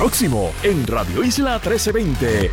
[0.00, 2.50] próximo en Radio Isla 1320.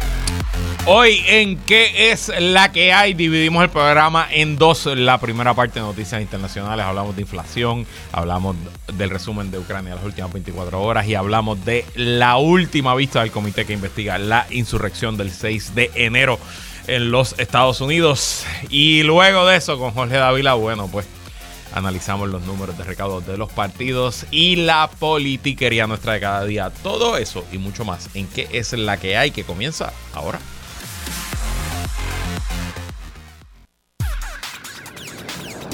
[0.85, 3.13] Hoy en ¿Qué es la que hay?
[3.13, 4.85] Dividimos el programa en dos.
[4.87, 8.57] La primera parte de noticias internacionales, hablamos de inflación, hablamos
[8.97, 13.31] del resumen de Ucrania las últimas 24 horas y hablamos de la última vista del
[13.31, 16.39] comité que investiga la insurrección del 6 de enero
[16.87, 18.43] en los Estados Unidos.
[18.69, 21.05] Y luego de eso, con Jorge Dávila, bueno, pues
[21.73, 26.69] analizamos los números de recaudo de los partidos y la politiquería nuestra de cada día.
[26.83, 30.39] Todo eso y mucho más en qué es la que hay que comienza ahora.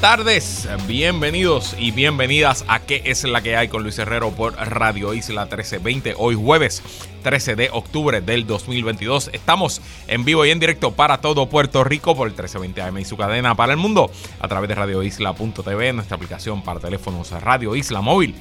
[0.00, 5.12] tardes, bienvenidos y bienvenidas a ¿Qué es la que hay con Luis Herrero por Radio
[5.12, 6.14] Isla 1320?
[6.16, 6.82] Hoy jueves
[7.24, 9.30] 13 de octubre del 2022.
[9.32, 13.04] Estamos en vivo y en directo para todo Puerto Rico por el 1320 AM y
[13.04, 18.00] su cadena para el mundo a través de radioisla.tv, nuestra aplicación para teléfonos Radio Isla
[18.00, 18.36] Móvil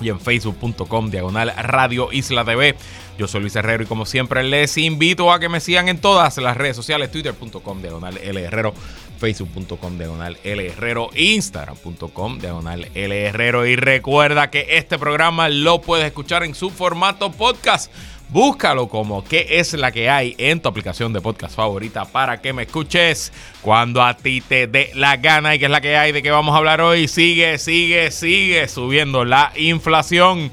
[0.00, 2.76] y en facebook.com diagonal Radio Isla TV.
[3.18, 6.36] Yo soy Luis Herrero y como siempre les invito a que me sigan en todas
[6.36, 8.74] las redes sociales, twitter.com diagonal L Herrero,
[9.16, 16.06] facebook.com diagonal L Herrero, instagram.com diagonal L Herrero y recuerda que este programa lo puedes
[16.06, 17.92] escuchar en su formato podcast.
[18.28, 22.52] Búscalo como qué es la que hay en tu aplicación de podcast favorita para que
[22.52, 26.10] me escuches cuando a ti te dé la gana y qué es la que hay
[26.10, 27.06] de qué vamos a hablar hoy.
[27.06, 30.50] Sigue, sigue, sigue subiendo la inflación.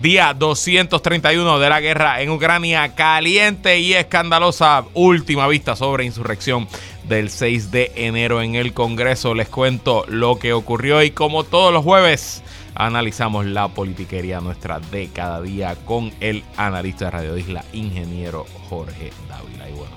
[0.00, 4.84] Día 231 de la guerra en Ucrania, caliente y escandalosa.
[4.92, 6.68] Última vista sobre insurrección
[7.08, 9.34] del 6 de enero en el Congreso.
[9.34, 12.42] Les cuento lo que ocurrió y como todos los jueves
[12.74, 19.12] analizamos la politiquería nuestra de cada día con el analista de Radio Isla, ingeniero Jorge
[19.28, 19.68] Dávila.
[19.68, 19.94] Y bueno,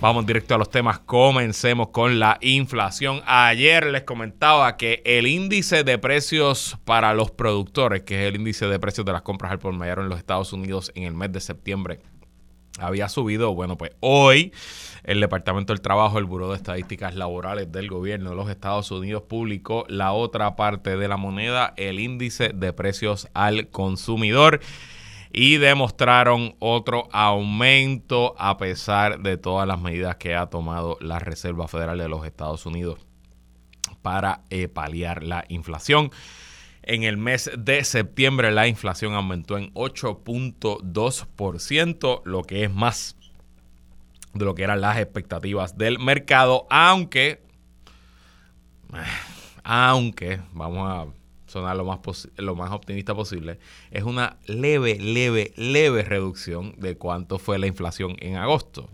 [0.00, 1.00] vamos directo a los temas.
[1.00, 3.22] Comencemos con la inflación.
[3.26, 8.66] Ayer les comentaba que el índice de precios para los productores, que es el índice
[8.66, 11.32] de precios de las compras al por mayor en los Estados Unidos en el mes
[11.32, 12.00] de septiembre,
[12.78, 13.54] había subido.
[13.54, 14.52] Bueno, pues hoy
[15.04, 19.24] el Departamento del Trabajo, el Buró de Estadísticas Laborales del Gobierno de los Estados Unidos
[19.28, 24.60] publicó la otra parte de la moneda, el índice de precios al consumidor.
[25.34, 31.68] Y demostraron otro aumento a pesar de todas las medidas que ha tomado la Reserva
[31.68, 32.98] Federal de los Estados Unidos
[34.02, 36.10] para eh, paliar la inflación.
[36.82, 43.16] En el mes de septiembre la inflación aumentó en 8.2%, lo que es más
[44.34, 47.42] de lo que eran las expectativas del mercado, aunque,
[49.62, 51.06] aunque, vamos a
[51.46, 53.58] sonar lo más, lo más optimista posible,
[53.90, 58.88] es una leve, leve, leve reducción de cuánto fue la inflación en agosto.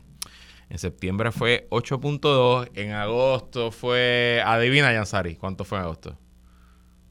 [0.68, 6.18] En septiembre fue 8.2, en agosto fue, adivina Yansari, ¿cuánto fue en agosto?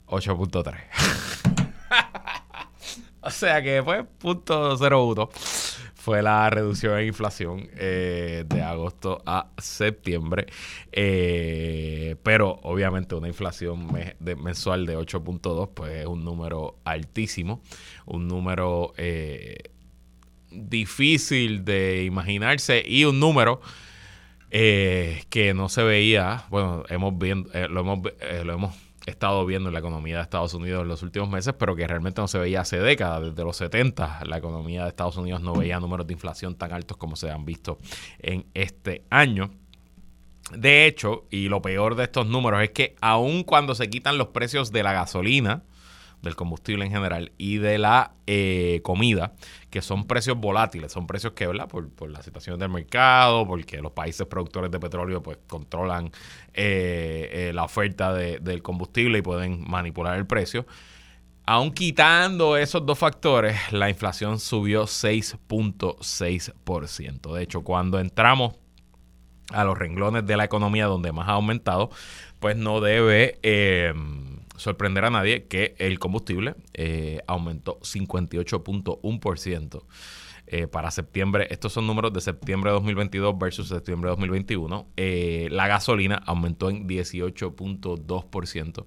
[0.06, 0.76] 8.3.
[3.22, 5.57] o sea que fue .01
[5.98, 10.46] fue la reducción en inflación eh, de agosto a septiembre.
[10.92, 13.88] Eh, pero obviamente una inflación
[14.20, 17.60] mensual de 8.2 pues es un número altísimo,
[18.06, 19.70] un número eh,
[20.52, 23.60] difícil de imaginarse y un número
[24.50, 27.98] que no se veía, bueno, hemos viendo, lo hemos,
[28.44, 31.74] lo hemos estado viendo en la economía de Estados Unidos en los últimos meses, pero
[31.74, 33.22] que realmente no se veía hace décadas.
[33.22, 36.96] Desde los 70 la economía de Estados Unidos no veía números de inflación tan altos
[36.96, 37.78] como se han visto
[38.18, 39.50] en este año.
[40.52, 44.28] De hecho, y lo peor de estos números es que aun cuando se quitan los
[44.28, 45.62] precios de la gasolina,
[46.22, 49.32] del combustible en general y de la eh, comida,
[49.70, 51.68] que son precios volátiles, son precios que, ¿verdad?
[51.68, 56.06] Por, por la situación del mercado, porque los países productores de petróleo pues controlan
[56.54, 60.66] eh, eh, la oferta del combustible y pueden manipular el precio.
[61.46, 67.32] Aún quitando esos dos factores, la inflación subió 6.6%.
[67.32, 68.56] De hecho, cuando entramos
[69.50, 71.90] a los renglones de la economía donde más ha aumentado,
[72.38, 73.38] pues no debe
[74.58, 79.82] sorprender a nadie que el combustible eh, aumentó 58.1%.
[80.50, 84.88] Eh, para septiembre, estos son números de septiembre de 2022 versus septiembre de 2021.
[84.96, 88.86] Eh, la gasolina aumentó en 18.2%,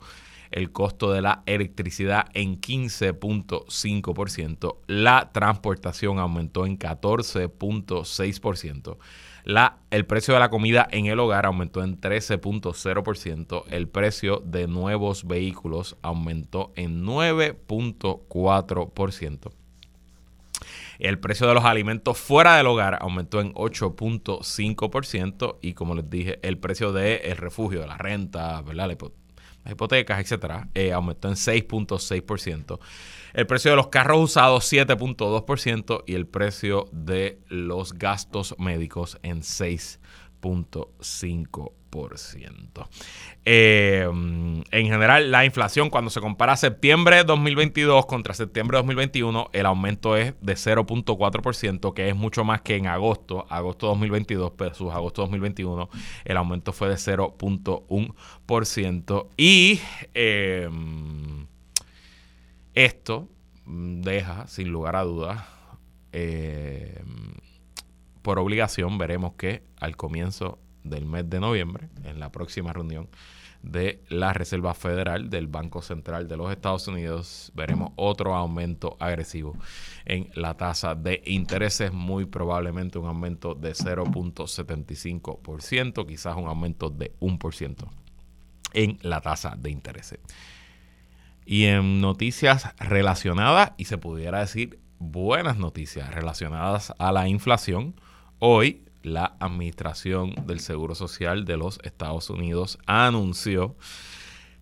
[0.50, 8.97] el costo de la electricidad en 15.5%, la transportación aumentó en 14.6%,
[9.44, 13.64] La, el precio de la comida en el hogar aumentó en 13.0%.
[13.70, 19.52] El precio de nuevos vehículos aumentó en 9.4%.
[21.00, 26.38] El precio de los alimentos fuera del hogar aumentó en 8.5% y como les dije,
[26.44, 28.96] el precio del refugio, de la renta, ¿verdad?
[29.64, 32.80] las hipotecas, etcétera, eh, aumentó en 6.6%.
[33.33, 39.42] El precio de los carros usados 7.2% y el precio de los gastos médicos en
[39.42, 41.72] 6.5%.
[43.44, 50.16] Eh, en general, la inflación, cuando se compara septiembre 2022 contra septiembre 2021, el aumento
[50.16, 55.89] es de 0.4%, que es mucho más que en agosto, agosto 2022 versus agosto 2021,
[56.24, 59.28] el aumento fue de 0.1%.
[59.38, 59.81] Y
[60.13, 60.69] eh,
[62.73, 63.29] esto
[63.65, 65.44] deja, sin lugar a dudas,
[66.13, 67.03] eh,
[68.21, 73.07] por obligación, veremos que al comienzo del mes de noviembre, en la próxima reunión
[73.63, 79.56] de la Reserva Federal del Banco Central de los Estados Unidos, veremos otro aumento agresivo
[80.06, 87.13] en la tasa de intereses, muy probablemente un aumento de 0.75%, quizás un aumento de
[87.19, 87.88] 1%
[88.73, 90.19] en la tasa de intereses.
[91.46, 97.96] Y en noticias relacionadas, y se pudiera decir buenas noticias relacionadas a la inflación,
[98.40, 103.76] hoy la Administración del Seguro Social de los Estados Unidos anunció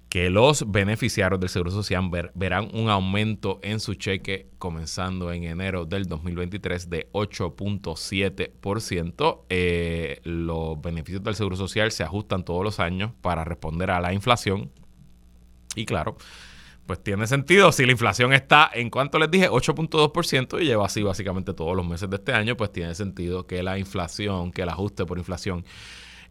[0.10, 5.86] que los beneficiarios del Seguro Social verán un aumento en su cheque comenzando en enero
[5.86, 9.42] del 2023 de 8.7%.
[9.50, 14.12] Eh, los beneficios del Seguro Social se ajustan todos los años para responder a la
[14.12, 14.72] inflación.
[15.76, 16.18] Y claro,
[16.89, 17.71] pues tiene sentido.
[17.71, 21.86] Si la inflación está, en cuanto les dije, 8.2% y lleva así básicamente todos los
[21.86, 25.65] meses de este año, pues tiene sentido que la inflación, que el ajuste por inflación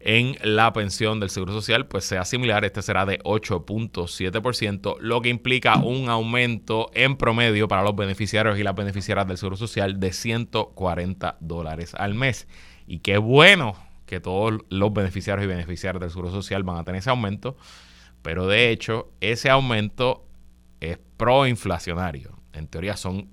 [0.01, 2.65] en la pensión del Seguro Social pues sea similar.
[2.65, 8.63] Este será de 8.7%, lo que implica un aumento en promedio para los beneficiarios y
[8.63, 12.49] las beneficiarias del Seguro Social de 140 dólares al mes.
[12.85, 16.99] Y qué bueno que todos los beneficiarios y beneficiarias del Seguro Social van a tener
[16.99, 17.55] ese aumento.
[18.21, 20.25] Pero de hecho, ese aumento
[20.79, 22.39] es proinflacionario.
[22.53, 23.29] En teoría son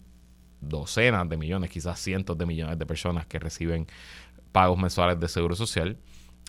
[0.61, 3.87] docenas de millones, quizás cientos de millones de personas que reciben
[4.53, 5.99] pagos mensuales de seguro social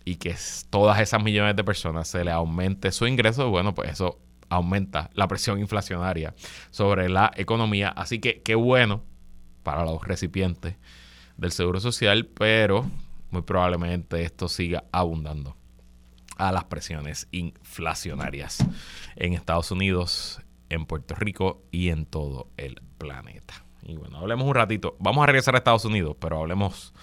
[0.06, 0.36] y que
[0.70, 5.28] todas esas millones de personas se le aumente su ingreso, bueno, pues eso aumenta la
[5.28, 6.34] presión inflacionaria
[6.72, 7.90] sobre la economía.
[7.90, 9.04] Así que qué bueno
[9.64, 10.76] para los recipientes
[11.36, 12.90] del seguro social, pero
[13.32, 15.58] muy probablemente esto siga abundando
[16.38, 18.66] a las presiones inflacionarias
[19.16, 20.40] en Estados Unidos
[20.70, 23.66] en Puerto Rico y en todo el planeta.
[23.84, 24.96] Y bueno, hablemos un ratito.
[25.00, 26.94] Vamos a regresar a Estados Unidos, pero hablemos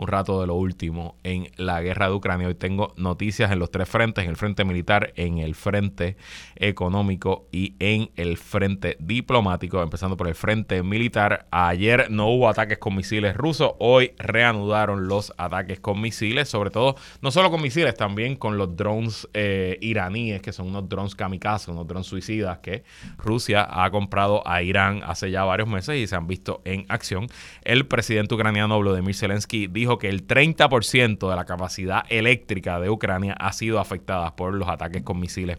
[0.00, 2.48] un rato de lo último en la guerra de Ucrania.
[2.48, 6.16] Hoy tengo noticias en los tres frentes, en el frente militar, en el frente
[6.56, 11.46] económico y en el frente diplomático, empezando por el frente militar.
[11.50, 16.96] Ayer no hubo ataques con misiles rusos, hoy reanudaron los ataques con misiles, sobre todo,
[17.20, 21.70] no solo con misiles, también con los drones eh, iraníes, que son unos drones kamikaze,
[21.70, 22.84] unos drones suicidas que
[23.18, 27.26] Rusia ha comprado a Irán hace ya varios meses y se han visto en acción.
[27.64, 33.34] El presidente ucraniano Volodymyr Zelensky dijo que el 30% de la capacidad eléctrica de Ucrania
[33.38, 35.58] ha sido afectada por los ataques con misiles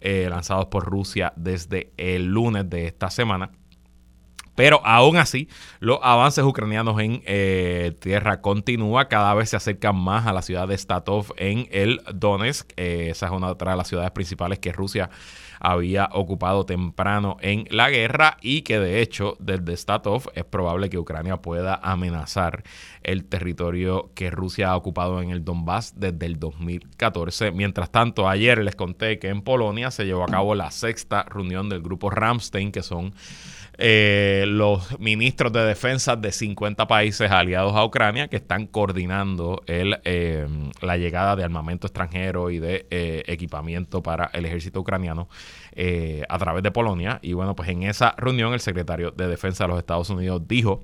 [0.00, 3.50] eh, lanzados por Rusia desde el lunes de esta semana.
[4.54, 10.26] Pero aún así, los avances ucranianos en eh, tierra continúan, cada vez se acercan más
[10.26, 12.70] a la ciudad de Statov en el Donetsk.
[12.76, 15.08] Eh, esa es una de las ciudades principales que Rusia
[15.60, 20.98] había ocupado temprano en la guerra y que de hecho desde Statov es probable que
[20.98, 22.64] Ucrania pueda amenazar
[23.02, 27.52] el territorio que Rusia ha ocupado en el Donbass desde el 2014.
[27.52, 31.68] Mientras tanto, ayer les conté que en Polonia se llevó a cabo la sexta reunión
[31.68, 33.14] del grupo Ramstein, que son
[33.82, 40.46] eh, los ministros de defensa de 50 países aliados a Ucrania que están coordinando eh,
[40.82, 45.28] la llegada de armamento extranjero y de eh, equipamiento para el ejército ucraniano
[46.28, 47.20] a través de Polonia.
[47.22, 50.82] Y bueno, pues en esa reunión el secretario de Defensa de los Estados Unidos dijo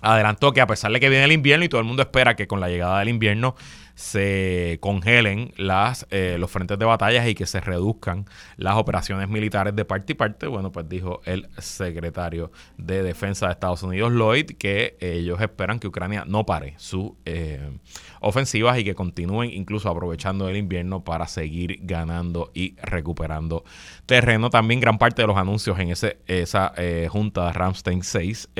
[0.00, 2.46] adelantó que a pesar de que viene el invierno y todo el mundo espera que
[2.46, 3.56] con la llegada del invierno
[3.98, 8.26] se congelen las, eh, los frentes de batallas y que se reduzcan
[8.56, 13.54] las operaciones militares de parte y parte, bueno, pues dijo el secretario de Defensa de
[13.54, 17.72] Estados Unidos, Lloyd, que ellos esperan que Ucrania no pare sus eh,
[18.20, 23.64] ofensivas y que continúen incluso aprovechando el invierno para seguir ganando y recuperando
[24.06, 24.48] terreno.
[24.48, 28.50] También gran parte de los anuncios en ese, esa eh, junta Ramstein 6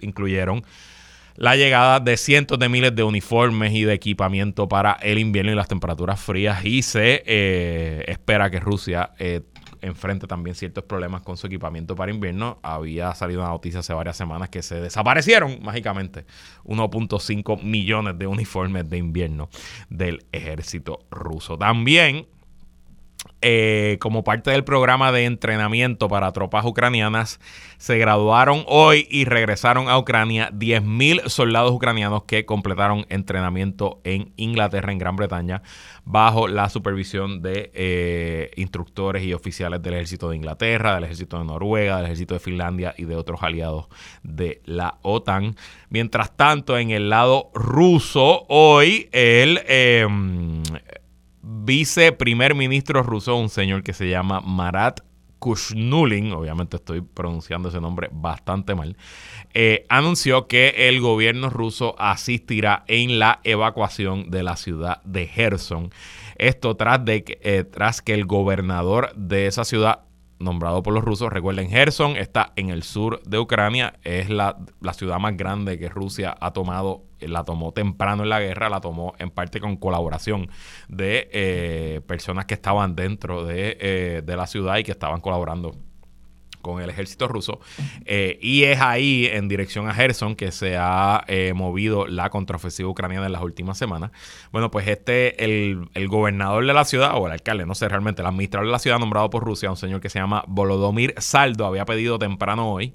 [0.00, 0.64] incluyeron
[1.40, 5.54] la llegada de cientos de miles de uniformes y de equipamiento para el invierno y
[5.54, 9.40] las temperaturas frías y se eh, espera que Rusia eh,
[9.80, 12.58] enfrente también ciertos problemas con su equipamiento para invierno.
[12.62, 16.26] Había salido una noticia hace varias semanas que se desaparecieron mágicamente
[16.64, 19.48] 1.5 millones de uniformes de invierno
[19.88, 21.56] del ejército ruso.
[21.56, 22.26] También
[23.42, 27.40] eh, como parte del programa de entrenamiento para tropas ucranianas,
[27.78, 34.92] se graduaron hoy y regresaron a Ucrania 10.000 soldados ucranianos que completaron entrenamiento en Inglaterra,
[34.92, 35.62] en Gran Bretaña,
[36.04, 41.44] bajo la supervisión de eh, instructores y oficiales del ejército de Inglaterra, del ejército de
[41.44, 43.86] Noruega, del ejército de Finlandia y de otros aliados
[44.22, 45.56] de la OTAN.
[45.88, 49.62] Mientras tanto, en el lado ruso, hoy el...
[49.66, 50.49] Em,
[51.70, 55.02] viceprimer ministro ruso, un señor que se llama Marat
[55.38, 58.96] Kushnulin, obviamente estoy pronunciando ese nombre bastante mal,
[59.54, 65.92] eh, anunció que el gobierno ruso asistirá en la evacuación de la ciudad de Gerson.
[66.34, 70.00] Esto tras, de, eh, tras que el gobernador de esa ciudad
[70.40, 71.32] nombrado por los rusos.
[71.32, 74.56] Recuerden, Gerson está en el sur de Ucrania, es la,
[74.92, 79.14] ciudad más grande que Rusia ha tomado, la tomó temprano en la guerra, la tomó
[79.18, 80.48] en parte con colaboración
[80.88, 85.72] de eh, personas que estaban dentro de, eh, de la ciudad y que estaban colaborando
[86.60, 87.60] con el ejército ruso.
[88.04, 92.88] Eh, y es ahí, en dirección a Gerson, que se ha eh, movido la contraofensiva
[92.88, 94.10] ucraniana en las últimas semanas.
[94.52, 98.22] Bueno, pues este, el, el, gobernador de la ciudad, o el alcalde, no sé realmente,
[98.22, 101.66] el administrador de la ciudad nombrado por Rusia, un señor que se llama Volodymyr Saldo,
[101.66, 102.94] había pedido temprano hoy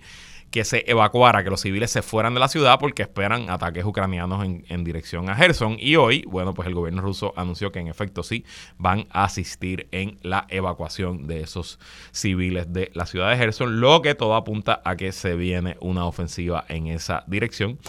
[0.52, 4.46] que se evacuara, que los civiles se fueran de la ciudad porque esperan ataques ucranianos
[4.46, 5.78] en, dirección a Gerson.
[5.80, 8.46] Y hoy, bueno, pues el gobierno ruso anunció que en efecto sí
[8.78, 11.80] van a asistir en la evacuación de esos
[12.12, 16.06] civiles de la ciudad de Gerson, lo que todo apunta a que se viene una
[16.06, 17.80] ofensiva en esa dirección.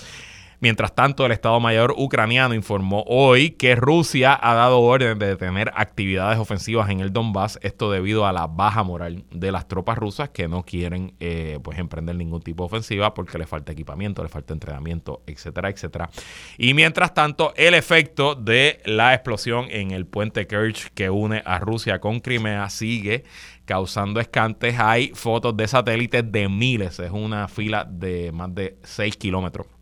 [0.61, 5.71] Mientras tanto, el Estado Mayor ucraniano informó hoy que Rusia ha dado orden de detener
[5.75, 10.31] actividades ofensivas en el Donbass, esto debido a la baja moral de las tropas rusas
[10.31, 14.29] que no quieren eh, pues emprender ningún tipo de ofensiva porque le falta equipamiento, le
[14.29, 16.09] falta entrenamiento, etcétera, etcétera.
[16.57, 21.59] Y mientras tanto, el efecto de la explosión en el puente Kerch que une a
[21.59, 23.25] Rusia con Crimea sigue
[23.67, 24.79] causando escantes.
[24.79, 29.76] Hay fotos de satélites de miles, es una fila de más de 6 kilómetros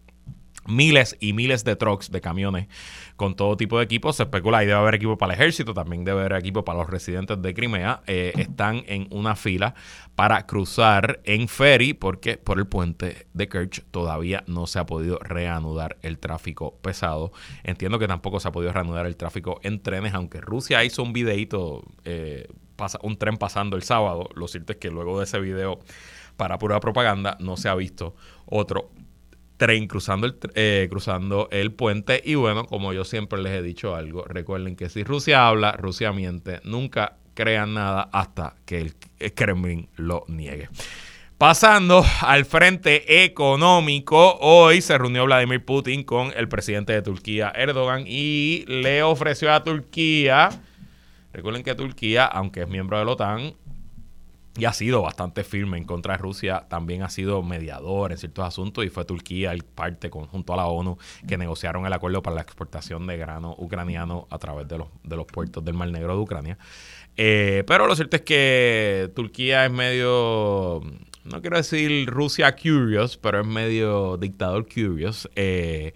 [0.67, 2.69] miles y miles de trucks, de camiones
[3.17, 4.17] con todo tipo de equipos.
[4.17, 6.91] Se especula y debe haber equipo para el ejército, también debe haber equipo para los
[6.91, 8.03] residentes de Crimea.
[8.07, 9.75] Eh, están en una fila
[10.15, 15.19] para cruzar en ferry porque por el puente de Kerch todavía no se ha podido
[15.19, 17.33] reanudar el tráfico pesado.
[17.63, 21.13] Entiendo que tampoco se ha podido reanudar el tráfico en trenes, aunque Rusia hizo un
[21.13, 24.29] videito, eh, pasa, un tren pasando el sábado.
[24.35, 25.81] Lo cierto es que luego de ese video
[26.37, 28.15] para pura propaganda no se ha visto
[28.47, 28.91] otro
[29.57, 32.21] tren cruzando el, eh, cruzando el puente.
[32.25, 36.13] Y bueno, como yo siempre les he dicho algo, recuerden que si Rusia habla, Rusia
[36.13, 36.61] miente.
[36.65, 38.79] Nunca crean nada hasta que
[39.19, 40.69] el, Kremlin lo niegue.
[41.37, 48.05] Pasando al frente económico, hoy se reunió Vladimir Putin con el presidente de Turquía, Erdogan,
[48.07, 50.49] y le ofreció a Turquía,
[51.33, 53.55] recuerden que Turquía, aunque es miembro de la OTAN,
[54.57, 58.47] y ha sido bastante firme en contra de Rusia, también ha sido mediador en ciertos
[58.47, 60.97] asuntos y fue Turquía el parte junto a la ONU
[61.27, 65.17] que negociaron el acuerdo para la exportación de grano ucraniano a través de los, de
[65.17, 66.59] los puertos del Mar Negro de Ucrania.
[67.17, 70.83] Eh, pero lo cierto es que Turquía es medio,
[71.25, 75.29] no quiero decir Rusia curious, pero es medio dictador curious.
[75.35, 75.95] Eh,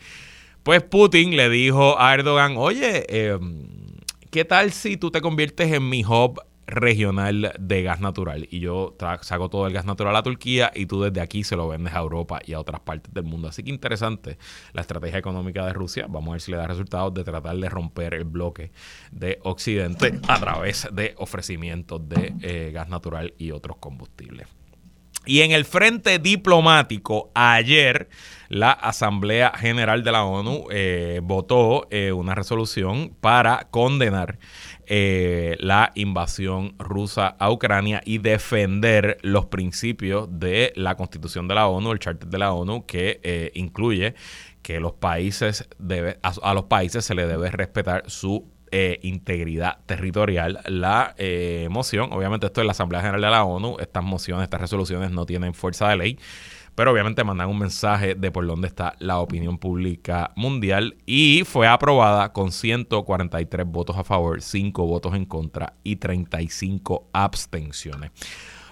[0.64, 3.38] pues Putin le dijo a Erdogan, oye, eh,
[4.30, 8.94] ¿qué tal si tú te conviertes en mi hub regional de gas natural y yo
[9.22, 11.98] saco todo el gas natural a Turquía y tú desde aquí se lo vendes a
[11.98, 13.48] Europa y a otras partes del mundo.
[13.48, 14.38] Así que interesante
[14.74, 16.06] la estrategia económica de Rusia.
[16.08, 18.70] Vamos a ver si le da resultados de tratar de romper el bloque
[19.10, 24.46] de Occidente a través de ofrecimientos de eh, gas natural y otros combustibles.
[25.28, 28.08] Y en el frente diplomático, ayer
[28.48, 34.38] la Asamblea General de la ONU eh, votó eh, una resolución para condenar
[34.90, 41.66] eh, la invasión rusa a Ucrania y defender los principios de la Constitución de la
[41.68, 44.14] ONU, el Charter de la ONU, que eh, incluye
[44.62, 50.60] que los países debe, a, los países se les debe respetar su eh, integridad territorial.
[50.66, 51.14] La
[51.68, 55.26] moción, obviamente esto es la Asamblea General de la ONU, estas mociones, estas resoluciones no
[55.26, 56.18] tienen fuerza de ley
[56.78, 61.66] pero obviamente mandan un mensaje de por dónde está la opinión pública mundial y fue
[61.66, 68.12] aprobada con 143 votos a favor, 5 votos en contra y 35 abstenciones.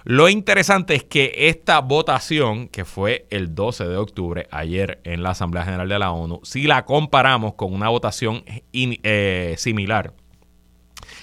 [0.05, 5.31] Lo interesante es que esta votación, que fue el 12 de octubre, ayer en la
[5.31, 10.13] Asamblea General de la ONU, si la comparamos con una votación eh, similar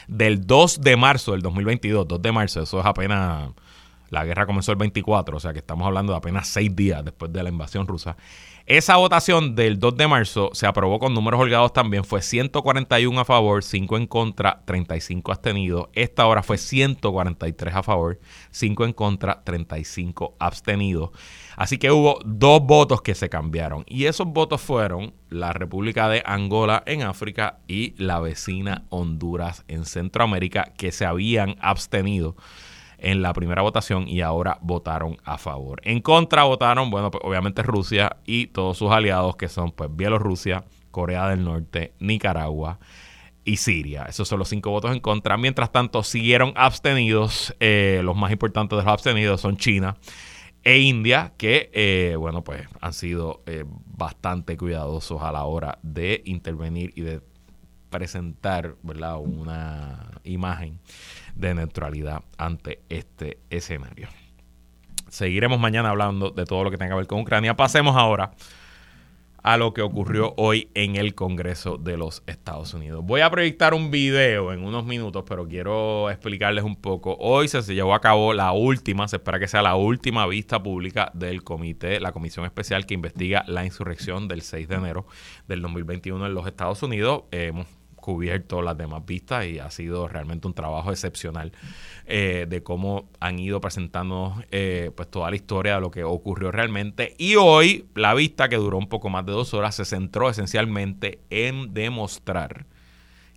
[0.07, 3.53] del 2 de marzo del 2022, 2 de marzo, eso es apenas,
[4.11, 7.33] la guerra comenzó el 24, o sea que estamos hablando de apenas seis días después
[7.33, 8.17] de la invasión rusa.
[8.67, 12.03] Esa votación del 2 de marzo se aprobó con números holgados también.
[12.03, 15.89] Fue 141 a favor, 5 en contra, 35 abstenidos.
[15.93, 18.19] Esta hora fue 143 a favor,
[18.53, 21.11] 5 en contra, 35 abstenidos.
[21.57, 23.85] Así que hubo dos votos que se cambiaron.
[23.87, 29.85] Y esos votos fueron la República de Angola en África y la vecina Honduras en
[29.85, 32.35] Centroamérica, que se habían abstenido
[33.05, 35.81] en la primera votación y ahora votaron a favor.
[35.85, 40.65] En contra votaron, bueno, pues obviamente Rusia y todos sus aliados que son pues Bielorrusia,
[40.91, 42.79] Corea del Norte, Nicaragua
[43.45, 44.05] y Siria.
[44.05, 45.37] Esos son los cinco votos en contra.
[45.37, 47.55] Mientras tanto, siguieron abstenidos.
[47.61, 49.97] Eh, los más importantes de los abstenidos son China
[50.63, 56.23] e India, que, eh, bueno, pues han sido eh, bastante cuidadosos a la hora de
[56.25, 57.21] intervenir y de
[57.91, 60.81] presentar, ¿verdad?, una imagen
[61.35, 64.09] de neutralidad ante este escenario.
[65.09, 67.57] Seguiremos mañana hablando de todo lo que tenga que ver con Ucrania.
[67.57, 68.33] Pasemos ahora
[69.45, 73.05] a lo que ocurrió hoy en el Congreso de los Estados Unidos.
[73.05, 77.15] Voy a proyectar un video en unos minutos, pero quiero explicarles un poco.
[77.21, 81.11] Hoy se llevó a cabo la última, se espera que sea la última vista pública
[81.13, 85.07] del comité, la comisión especial que investiga la insurrección del 6 de enero
[85.47, 87.25] del 2021 en los Estados Unidos.
[87.31, 87.67] hemos
[88.05, 91.53] cubierto las demás vistas y ha sido realmente un trabajo excepcional
[92.05, 96.53] eh, de cómo han ido presentando eh, pues toda la historia de lo que ocurrió
[96.53, 97.15] realmente.
[97.17, 101.21] Y hoy la vista, que duró un poco más de dos horas, se centró esencialmente
[101.31, 102.67] en demostrar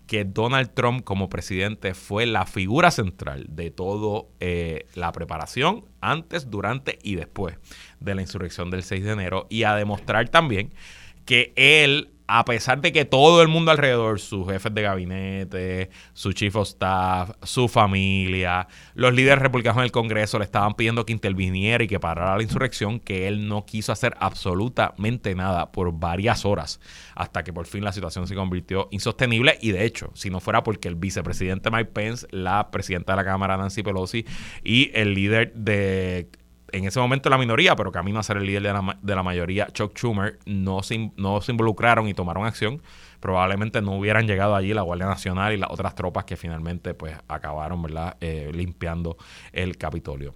[0.06, 6.50] que Donald Trump como presidente fue la figura central de todo eh, la preparación antes,
[6.52, 7.56] durante y después
[8.02, 10.74] de la insurrección del 6 de enero y a demostrar también
[11.24, 16.34] que él a pesar de que todo el mundo alrededor, sus jefes de gabinete, su
[16.34, 21.84] chief of staff, su familia, los líderes republicanos del Congreso le estaban pidiendo que interviniera
[21.84, 26.82] y que parara la insurrección, que él no quiso hacer absolutamente nada por varias horas,
[27.16, 29.58] hasta que por fin la situación se convirtió insostenible.
[29.62, 33.26] Y de hecho, si no fuera porque el vicepresidente Mike Pence, la presidenta de la
[33.26, 34.26] Cámara Nancy Pelosi
[34.64, 36.30] y el líder de
[36.72, 39.24] en ese momento la minoría, pero camino a ser el líder de la, de la
[39.24, 42.82] mayoría, Chuck Schumer, no se, no se involucraron y tomaron acción,
[43.20, 47.16] probablemente no hubieran llegado allí la Guardia Nacional y las otras tropas que finalmente pues
[47.28, 48.18] acabaron ¿verdad?
[48.22, 49.18] Eh, limpiando
[49.52, 50.34] el Capitolio.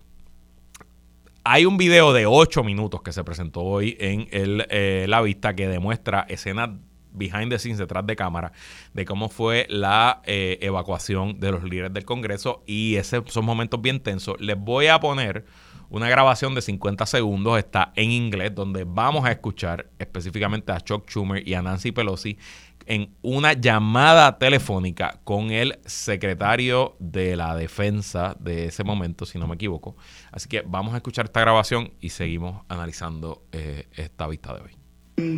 [1.44, 5.56] Hay un video de 8 minutos que se presentó hoy en el, eh, la vista
[5.56, 6.70] que demuestra escenas
[7.14, 8.52] behind the scenes, detrás de cámara,
[8.94, 13.82] de cómo fue la eh, evacuación de los líderes del Congreso y esos son momentos
[13.82, 14.40] bien tensos.
[14.40, 15.46] Les voy a poner
[15.92, 21.08] una grabación de 50 segundos, está en inglés, donde vamos a escuchar específicamente a Chuck
[21.10, 22.38] Schumer y a Nancy Pelosi
[22.86, 29.48] en una llamada telefónica con el secretario de la defensa de ese momento, si no
[29.48, 29.96] me equivoco.
[30.32, 34.81] Así que vamos a escuchar esta grabación y seguimos analizando eh, esta vista de hoy.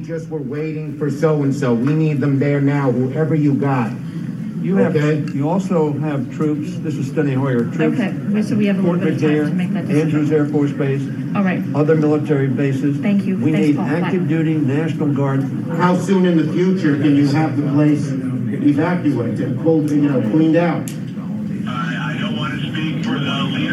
[0.03, 1.73] Just were waiting for so and so.
[1.73, 3.91] We need them there now, whoever you got.
[4.61, 5.29] You have, Okay.
[5.33, 7.99] you also have troops, this is Steny Hoyer, troops.
[7.99, 10.07] Okay, so we have a little Fort bit of time McNair, to make that decision.
[10.07, 11.01] Andrews Air Force Base,
[11.35, 12.97] All right, other military bases.
[12.99, 13.35] Thank you.
[13.35, 13.87] We Thanks, need Paul.
[13.87, 13.99] Bye.
[13.99, 15.43] active duty National Guard.
[15.77, 20.55] How soon in the future can you have the place evacuated, pulled, you know, cleaned
[20.55, 20.89] out?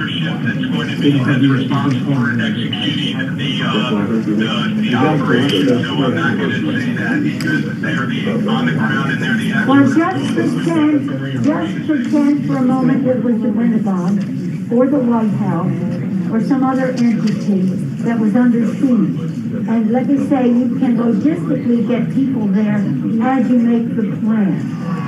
[0.01, 5.67] Leadership that's going to be that's responsible for executing the uh, the, the operation.
[5.69, 9.37] So I'm not going to say that because they're the, on the ground and they're
[9.37, 14.99] the Well, just pretend, just pretend for a moment it was the Pentagon or the
[14.99, 17.63] White House or some other entity
[18.05, 19.21] that was under siege.
[19.51, 25.00] And let me say, you can logistically get people there as you make the plan.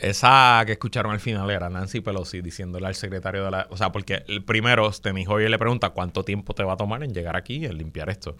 [0.00, 3.66] Esa que escucharon al final era Nancy Pelosi diciéndole al secretario de la...
[3.70, 7.02] O sea, porque el primero, Steny Hoyer le pregunta cuánto tiempo te va a tomar
[7.02, 8.36] en llegar aquí, en limpiar esto.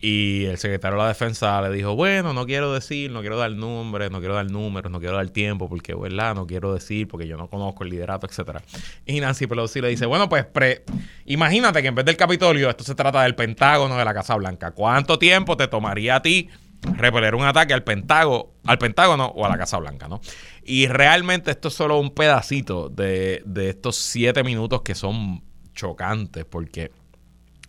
[0.00, 3.50] Y el secretario de la defensa le dijo, bueno, no quiero decir, no quiero dar
[3.50, 6.36] nombres, no quiero dar números, no quiero dar tiempo, porque, ¿verdad?
[6.36, 8.62] No quiero decir, porque yo no conozco el liderato, etcétera.
[9.06, 10.84] Y Nancy Pelosi le dice, bueno, pues pre
[11.26, 14.70] imagínate que en vez del Capitolio, esto se trata del Pentágono de la Casa Blanca.
[14.70, 16.48] ¿Cuánto tiempo te tomaría a ti
[16.82, 20.20] repeler un ataque al Pentágono, al Pentágono o a la Casa Blanca, ¿no?
[20.62, 25.42] Y realmente esto es solo un pedacito de, estos siete minutos que son
[25.74, 26.90] chocantes, porque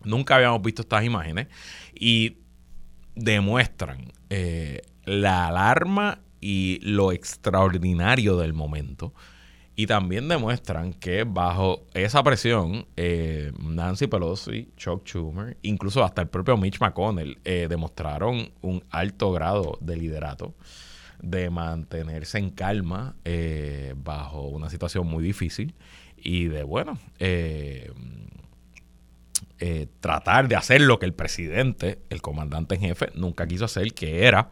[0.03, 1.47] nunca habíamos visto estas imágenes
[1.93, 2.37] y
[3.15, 9.13] demuestran eh, la alarma y lo extraordinario del momento
[9.79, 16.27] Y también demuestran que bajo esa presión, eh, Nancy Pelosi, Chuck Schumer, incluso hasta el
[16.27, 20.53] propio Mitch McConnell, eh, demostraron un alto grado de liderato,
[21.21, 25.73] de mantenerse en calma eh, bajo una situación muy difícil
[26.17, 26.99] y de, bueno,
[30.01, 34.25] tratar de hacer lo que el presidente, el comandante en jefe, nunca quiso hacer, que
[34.25, 34.49] era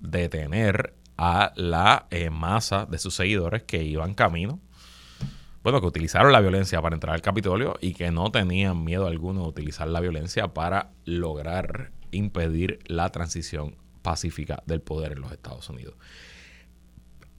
[0.00, 4.60] detener a la eh, masa de sus seguidores que iban camino,
[5.62, 9.42] bueno, que utilizaron la violencia para entrar al Capitolio y que no tenían miedo alguno
[9.42, 15.68] de utilizar la violencia para lograr impedir la transición pacífica del poder en los Estados
[15.70, 15.94] Unidos.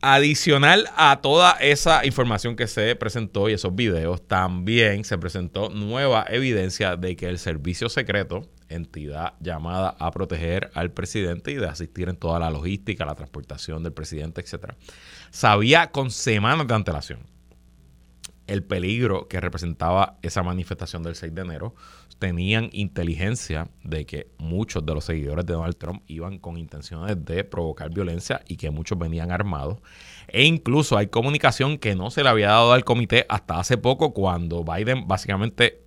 [0.02, 6.26] Adicional a toda esa información que se presentó y esos videos, también se presentó nueva
[6.28, 12.10] evidencia de que el servicio secreto entidad llamada a proteger al presidente y de asistir
[12.10, 14.76] en toda la logística, la transportación del presidente, etcétera,
[15.32, 17.34] sabía con semanas de antelación
[18.48, 21.76] el peligro que representaba esa manifestación del 6 de enero.
[22.20, 27.44] Tenían inteligencia de que muchos de los seguidores de Donald Trump iban con intenciones de
[27.44, 29.80] provocar violencia y que muchos venían armados.
[30.28, 34.14] E incluso hay comunicación que no se le había dado al comité hasta hace poco
[34.14, 35.83] cuando Biden básicamente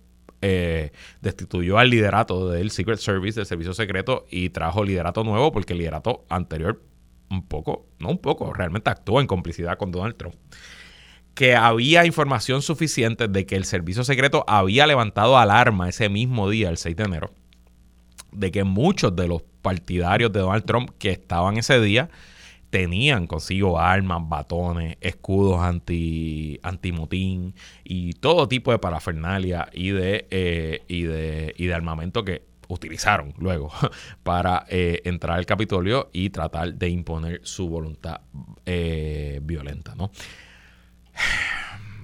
[0.49, 5.73] eh, destituyó al liderato del Secret Service, del Servicio Secreto, y trajo liderato nuevo porque
[5.73, 6.81] el liderato anterior
[7.29, 10.35] un poco, no un poco, realmente actuó en complicidad con Donald Trump.
[11.33, 16.69] Que había información suficiente de que el Servicio Secreto había levantado alarma ese mismo día,
[16.69, 17.33] el 6 de enero,
[18.31, 22.09] de que muchos de los partidarios de Donald Trump que estaban ese día
[22.77, 30.83] tenían consigo armas, batones, escudos anti antimotín y todo tipo de parafernalia y de, eh,
[30.87, 33.71] y de, y de armamento que utilizaron luego
[34.21, 38.21] para eh, entrar al Capitolio y tratar de imponer su voluntad
[38.63, 39.95] eh, violenta.
[39.95, 40.11] ¿no?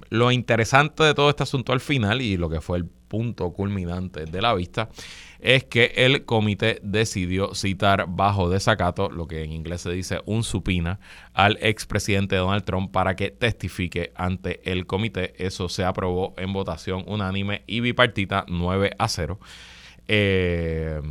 [0.10, 4.26] Lo interesante de todo este asunto al final y lo que fue el punto culminante
[4.26, 4.90] de la vista
[5.44, 10.42] es que el comité decidió citar bajo desacato, lo que en inglés se dice un
[10.44, 11.02] supina,
[11.34, 15.34] al expresidente Donald Trump para que testifique ante el comité.
[15.38, 19.38] Eso se aprobó en votación unánime y bipartita 9 a 0.
[20.08, 21.02] Eh,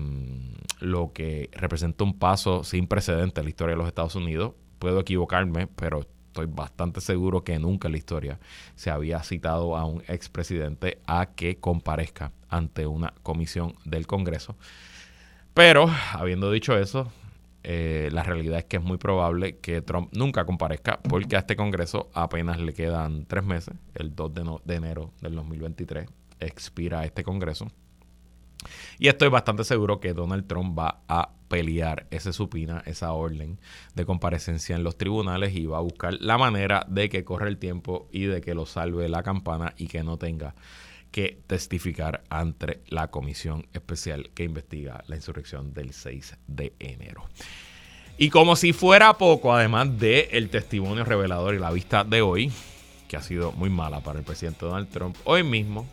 [0.81, 4.55] lo que representa un paso sin precedente en la historia de los Estados Unidos.
[4.79, 8.41] Puedo equivocarme, pero estoy bastante seguro que nunca en la historia
[8.77, 14.57] se había citado a un expresidente a que comparezca ante una comisión del Congreso.
[15.55, 17.11] Pero, habiendo dicho eso,
[17.65, 21.57] eh, la realidad es que es muy probable que Trump nunca comparezca porque a este
[21.57, 23.75] Congreso apenas le quedan tres meses.
[23.95, 26.09] El 2 de, de enero del 2023
[26.41, 27.71] expira este Congreso.
[28.99, 33.59] Y estoy bastante seguro que Donald Trump va a pelear ese supina, esa orden
[33.95, 37.59] de comparecencia en los tribunales y va a buscar la manera de que corra el
[37.59, 40.55] tiempo y de que lo salve la campana y que no tenga
[41.13, 47.29] que testificar ante la comisión especial que investiga la insurrección del 6 de enero.
[48.19, 52.51] Y como si fuera poco, además del el testimonio revelador y la vista de hoy,
[53.09, 55.87] que ha sido muy mala para el presidente Donald Trump, hoy mismo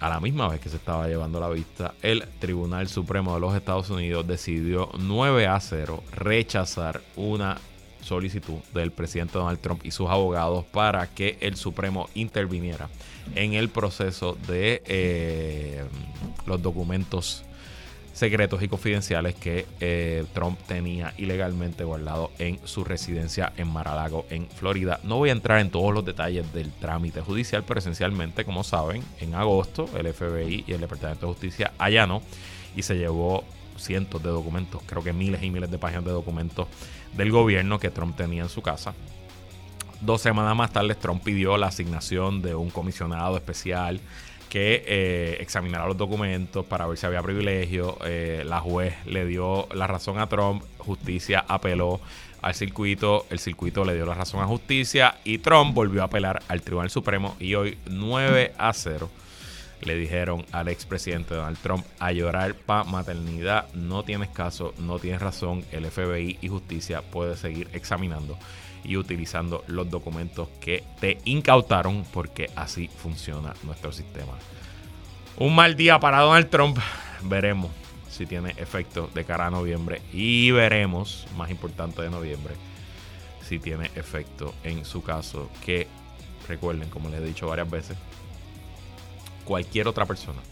[0.00, 3.54] a la misma vez que se estaba llevando la vista, el Tribunal Supremo de los
[3.54, 7.58] Estados Unidos decidió 9 a 0 rechazar una
[8.06, 12.88] solicitud del presidente Donald Trump y sus abogados para que el Supremo interviniera
[13.34, 15.84] en el proceso de eh,
[16.46, 17.42] los documentos
[18.12, 24.48] secretos y confidenciales que eh, Trump tenía ilegalmente guardado en su residencia en Mar-a-Lago, en
[24.48, 25.00] Florida.
[25.02, 29.02] No voy a entrar en todos los detalles del trámite judicial, pero esencialmente, como saben,
[29.20, 32.22] en agosto el FBI y el Departamento de Justicia allanó
[32.74, 33.44] y se llevó
[33.76, 36.68] cientos de documentos, creo que miles y miles de páginas de documentos
[37.14, 38.94] del gobierno que Trump tenía en su casa.
[40.00, 44.00] Dos semanas más tarde, Trump pidió la asignación de un comisionado especial
[44.50, 47.98] que eh, examinara los documentos para ver si había privilegio.
[48.04, 52.00] Eh, la juez le dio la razón a Trump, justicia apeló
[52.42, 56.42] al circuito, el circuito le dio la razón a justicia y Trump volvió a apelar
[56.48, 59.10] al Tribunal Supremo y hoy 9 a 0
[59.82, 65.20] le dijeron al expresidente Donald Trump a llorar pa maternidad, no tienes caso, no tienes
[65.20, 68.38] razón, el FBI y justicia puede seguir examinando
[68.84, 74.34] y utilizando los documentos que te incautaron porque así funciona nuestro sistema.
[75.38, 76.78] Un mal día para Donald Trump.
[77.22, 77.70] Veremos
[78.08, 82.54] si tiene efecto de cara a noviembre y veremos, más importante de noviembre,
[83.42, 85.86] si tiene efecto en su caso que
[86.48, 87.96] recuerden, como les he dicho varias veces,
[89.46, 90.42] cualquier otra persona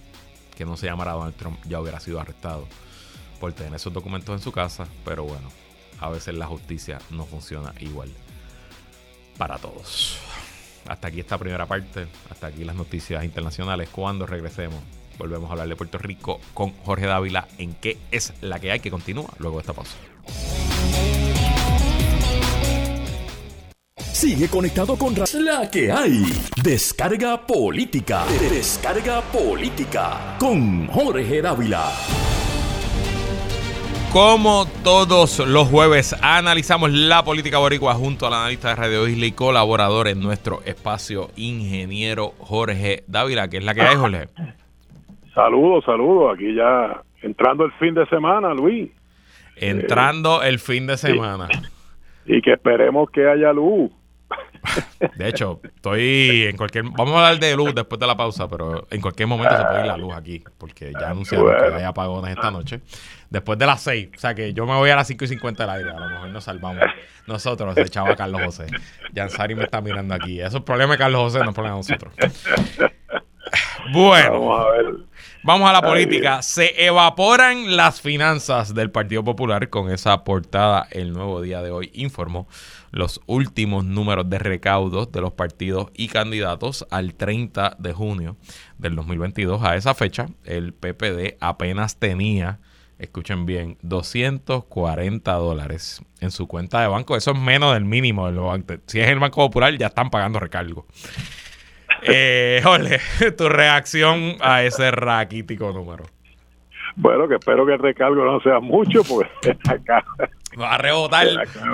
[0.56, 2.66] que no se llamara Donald Trump ya hubiera sido arrestado
[3.40, 5.50] por tener esos documentos en su casa, pero bueno,
[6.00, 8.10] a veces la justicia no funciona igual.
[9.36, 10.16] para todos.
[10.86, 13.88] Hasta aquí esta primera parte, hasta aquí las noticias internacionales.
[13.90, 14.78] Cuando regresemos,
[15.18, 18.78] volvemos a hablar de Puerto Rico con Jorge Dávila en qué es la que hay
[18.78, 19.96] que continúa luego de esta pausa.
[24.14, 26.22] Sigue conectado con la que hay.
[26.62, 28.24] Descarga política.
[28.48, 31.82] Descarga política con Jorge Dávila.
[34.12, 39.32] Como todos los jueves, analizamos la política boricua junto al analista de Radio Isla y
[39.32, 44.28] colaborador en nuestro espacio, ingeniero Jorge Dávila, que es la que hay, Jorge.
[45.34, 46.36] Saludos, saludos.
[46.36, 48.92] Aquí ya entrando el fin de semana, Luis.
[49.56, 51.48] Entrando el fin de semana.
[52.26, 53.90] Y que esperemos que haya luz.
[55.16, 56.84] De hecho, estoy en cualquier.
[56.84, 59.80] Vamos a hablar de luz después de la pausa, pero en cualquier momento se puede
[59.80, 61.76] ir la luz aquí, porque ya anunciaron que Bueno.
[61.76, 62.80] hay apagones esta noche.
[63.30, 65.62] Después de las 6, o sea que yo me voy a las 5 y 50
[65.66, 65.90] del aire.
[65.90, 66.84] A lo mejor nos salvamos
[67.26, 68.66] nosotros, el chavo Carlos José.
[69.12, 70.40] Yansari me está mirando aquí.
[70.40, 72.14] Eso es problema de Carlos José, no es problema de nosotros.
[73.92, 74.32] Bueno.
[74.32, 74.86] Vamos a ver.
[75.46, 76.40] Vamos a la Ay, política.
[76.40, 80.88] Se evaporan las finanzas del Partido Popular con esa portada.
[80.90, 82.48] El nuevo día de hoy informó
[82.92, 88.38] los últimos números de recaudos de los partidos y candidatos al 30 de junio
[88.78, 89.62] del 2022.
[89.62, 92.60] A esa fecha, el PPD apenas tenía,
[92.98, 97.18] escuchen bien, 240 dólares en su cuenta de banco.
[97.18, 98.76] Eso es menos del mínimo del banco.
[98.86, 100.86] Si es el Banco Popular, ya están pagando recargo.
[102.04, 103.00] Eh, Jorge,
[103.36, 106.04] tu reacción a ese raquítico número.
[106.96, 110.04] Bueno, que espero que el recargo no sea mucho, porque acá
[110.60, 111.26] Va a rebotar,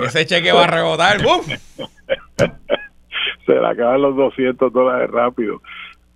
[0.03, 1.21] ese cheque va a rebotar.
[1.21, 1.41] ¡Bum!
[3.45, 5.61] se le acaban los 200 dólares rápido.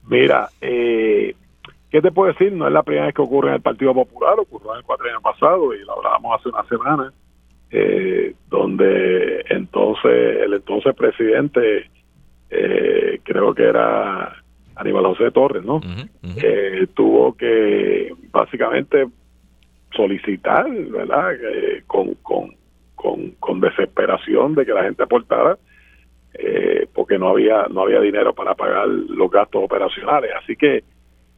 [0.08, 1.36] Mira, eh,
[1.92, 2.52] ¿qué te puedo decir?
[2.54, 5.08] No es la primera vez que ocurre en el Partido Popular, ocurrió en el cuatro
[5.08, 7.14] años pasado y lo hablábamos hace una semana,
[7.70, 11.90] eh, donde entonces el entonces presidente,
[12.56, 14.34] eh, creo que era
[14.76, 15.82] Aníbal José Torres, ¿no?
[16.38, 19.08] Eh, tuvo que básicamente
[19.92, 21.34] solicitar, ¿verdad?
[21.34, 22.52] Eh, con, con,
[22.96, 25.58] con, con desesperación de que la gente aportara,
[26.34, 30.32] eh, porque no había no había dinero para pagar los gastos operacionales.
[30.42, 30.84] Así que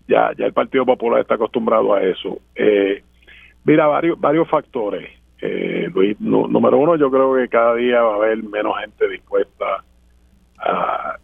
[0.08, 2.40] ya ya el Partido Popular está acostumbrado a eso.
[2.56, 3.04] Eh,
[3.64, 5.10] mira, varios varios factores.
[5.40, 9.84] Eh, Luis, número uno, yo creo que cada día va a haber menos gente dispuesta
[10.60, 11.18] a,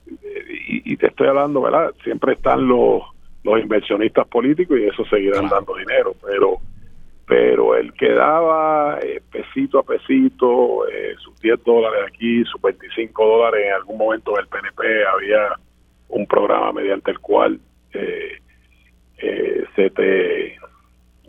[0.68, 1.94] y, y te estoy hablando, ¿verdad?
[2.04, 3.02] Siempre están los,
[3.44, 6.58] los inversionistas políticos y eso seguirán dando dinero, pero
[7.26, 13.26] pero el que daba eh, pesito a pesito, eh, sus 10 dólares aquí, sus 25
[13.26, 15.58] dólares, en algún momento en el PNP había
[16.10, 17.60] un programa mediante el cual
[17.94, 18.40] eh,
[19.20, 20.58] eh, se te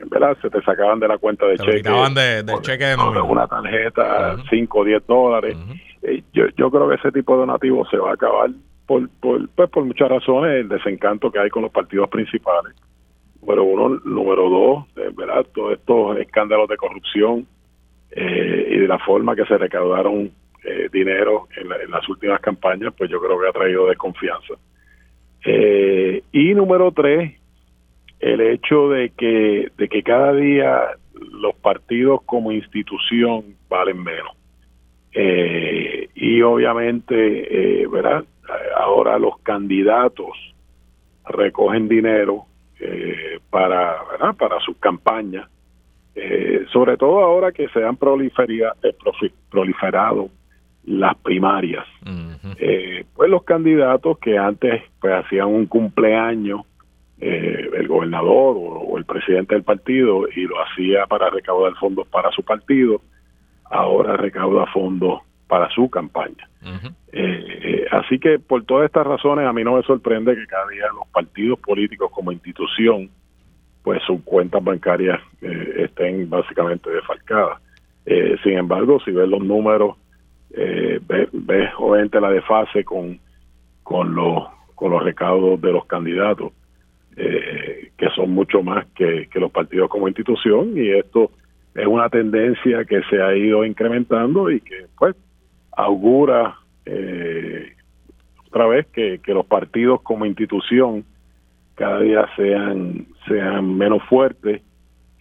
[0.07, 0.37] ¿verdad?
[0.43, 4.35] se te sacaban de la cuenta de Te cheque de- del cheque de una tarjeta
[4.35, 4.47] Ujú.
[4.51, 5.57] 5 o 10 dólares.
[6.05, 8.51] Eh, yo, yo creo que ese tipo de donativos se va a acabar
[8.87, 12.75] por, por, pues por muchas razones, el desencanto que hay con los partidos principales.
[13.41, 15.45] Número uno, número dos, eh, ¿verdad?
[15.55, 17.47] Todos estos escándalos de corrupción
[18.13, 20.31] eh, y de la forma que se recaudaron
[20.65, 24.55] eh, dinero en, la- en las últimas campañas, pues yo creo que ha traído desconfianza.
[26.33, 27.39] Y número tres,
[28.21, 30.81] el hecho de que, de que cada día
[31.33, 34.35] los partidos como institución valen menos.
[35.15, 38.25] Eh, y obviamente, eh, ¿verdad?
[38.77, 40.31] Ahora los candidatos
[41.29, 42.45] recogen dinero
[42.81, 44.35] eh, para, ¿verdad?
[44.37, 45.49] para sus campañas,
[46.17, 48.95] eh, sobre todo ahora que se han eh,
[49.51, 50.29] proliferado
[50.85, 51.87] las primarias.
[52.59, 56.63] Eh, pues los candidatos que antes pues hacían un cumpleaños
[57.21, 62.07] eh, el gobernador o, o el presidente del partido y lo hacía para recaudar fondos
[62.09, 63.01] para su partido
[63.75, 66.49] ahora recauda fondos para su campaña.
[67.13, 70.67] Eh, eh, así que por todas estas razones a mí no me sorprende que cada
[70.69, 73.11] día los partidos políticos como institución
[73.83, 77.61] pues sus cuentas bancarias eh, estén básicamente desfalcadas.
[78.07, 79.97] Eh, sin embargo, si ves los números,
[80.57, 83.19] eh, ves, ves obviamente la desfase con,
[83.83, 86.53] con, los, con los recaudos de los candidatos,
[87.17, 91.31] eh, que son mucho más que, que los partidos como institución, y esto
[91.75, 95.17] es una tendencia que se ha ido incrementando y que pues
[95.73, 96.57] augura
[96.87, 97.73] eh,
[98.47, 101.05] otra vez que, que los partidos como institución
[101.75, 104.63] cada día sean sean menos fuertes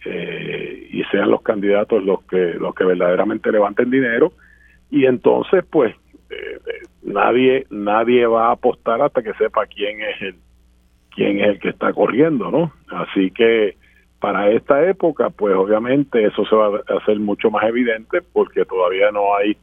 [0.04, 4.32] eh, y sean los candidatos los que los que verdaderamente levanten dinero.
[4.90, 5.94] Y entonces pues
[6.30, 6.60] eh,
[7.02, 10.36] nadie nadie va a apostar hasta que sepa quién es el
[11.10, 13.76] quién es el que está corriendo no así que
[14.24, 19.10] para esta época pues obviamente eso se va a hacer mucho más evidente porque todavía
[19.10, 19.54] no hay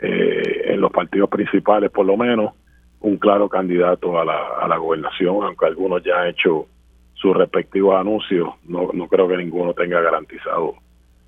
[0.00, 2.54] eh, en los partidos principales, por lo menos,
[3.00, 6.68] un claro candidato a la, a la gobernación, aunque algunos ya han hecho
[7.14, 10.76] sus respectivos anuncios, no, no creo que ninguno tenga garantizado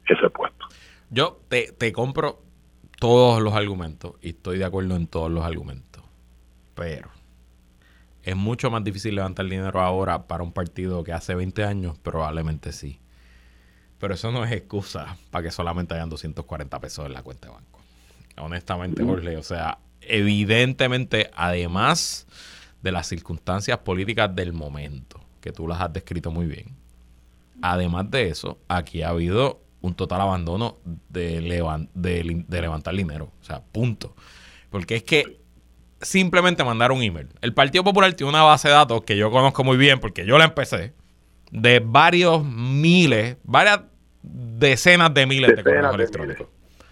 [0.07, 0.67] ese puesto.
[1.11, 2.39] Yo te, te compro
[3.01, 6.05] todos los argumentos y estoy de acuerdo en todos los argumentos,
[6.77, 7.09] pero
[8.23, 12.73] es mucho más difícil levantar dinero ahora para un partido que hace 20 años, probablemente
[12.73, 13.01] sí.
[13.99, 17.55] Pero eso no es excusa para que solamente hayan 240 pesos en la cuenta de
[17.55, 17.81] banco.
[18.39, 22.27] Honestamente, Jorge, o sea, evidentemente, además
[22.83, 26.77] de las circunstancias políticas del momento, que tú las has descrito muy bien,
[27.61, 30.79] además de eso, aquí ha habido un total abandono
[31.09, 31.41] de,
[31.95, 33.33] de, de levantar dinero.
[33.41, 34.15] O sea, punto.
[34.71, 35.40] Porque es que
[36.01, 37.29] simplemente mandar un email.
[37.41, 40.39] El Partido Popular tiene una base de datos que yo conozco muy bien porque yo
[40.39, 40.95] la empecé
[41.51, 43.81] de varios miles, varias
[44.23, 46.47] decenas de miles de correos electrónicos.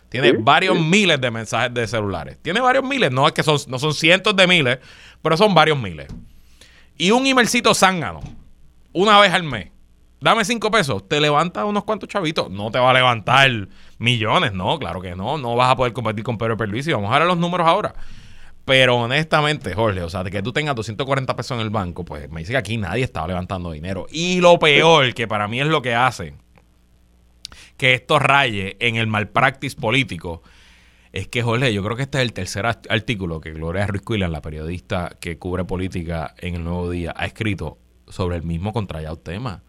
[0.09, 2.39] Tiene varios miles de mensajes de celulares.
[2.41, 4.79] Tiene varios miles, no es que son, no son cientos de miles,
[5.21, 6.09] pero son varios miles.
[6.97, 8.21] Y un emailcito zángano,
[8.93, 9.69] una vez al mes.
[10.21, 12.51] Dame cinco pesos, te levanta unos cuantos chavitos.
[12.51, 13.69] No te va a levantar
[13.99, 15.39] millones, no, claro que no.
[15.39, 17.95] No vas a poder competir con Pedro y Vamos a ver los números ahora.
[18.69, 22.31] Pero honestamente, Jorge, o sea, de que tú tengas 240 pesos en el banco, pues
[22.31, 24.07] me dice que aquí nadie estaba levantando dinero.
[24.11, 26.35] Y lo peor, que para mí es lo que hace
[27.79, 30.43] que esto raye en el malpractice político,
[31.13, 34.33] es que, Jorge, yo creo que este es el tercer artículo que Gloria Ruiz Cuilan,
[34.33, 39.17] la periodista que cubre política en el Nuevo Día, ha escrito sobre el mismo contrallado
[39.17, 39.63] tema.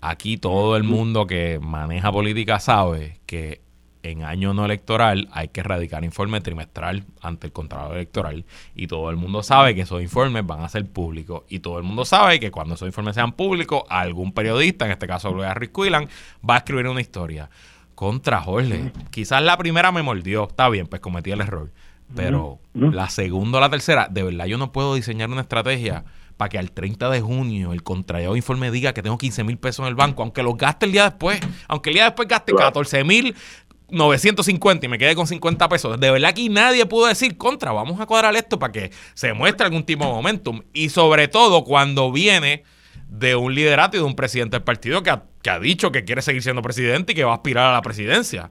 [0.00, 3.65] Aquí todo el mundo que maneja política sabe que
[4.10, 8.44] en año no electoral hay que radicar informe trimestral ante el Contralor Electoral.
[8.74, 11.44] Y todo el mundo sabe que esos informes van a ser públicos.
[11.48, 15.06] Y todo el mundo sabe que cuando esos informes sean públicos algún periodista, en este
[15.06, 16.08] caso Gloria Ruiz Quillan,
[16.48, 17.50] va a escribir una historia.
[17.94, 18.92] Contra Jorge.
[19.10, 21.70] Quizás la primera me mordió, está bien, pues cometí el error,
[22.14, 26.04] pero la segunda o la tercera, de verdad yo no puedo diseñar una estrategia
[26.36, 29.84] para que al 30 de junio el contrallado informe diga que tengo 15 mil pesos
[29.84, 33.04] en el banco, aunque los gaste el día después, aunque el día después gaste 14
[33.04, 33.34] mil
[33.88, 36.00] 950 y me quedé con 50 pesos.
[36.00, 39.66] De verdad que nadie pudo decir contra, vamos a cuadrar esto para que se muestre
[39.66, 40.62] algún tipo de momentum.
[40.72, 42.64] Y sobre todo cuando viene
[43.08, 46.42] de un liderato y de un presidente del partido que ha, dicho que quiere seguir
[46.42, 48.50] siendo presidente y que va a aspirar a la presidencia.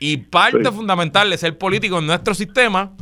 [0.00, 2.92] Y parte fundamental de ser político en nuestro sistema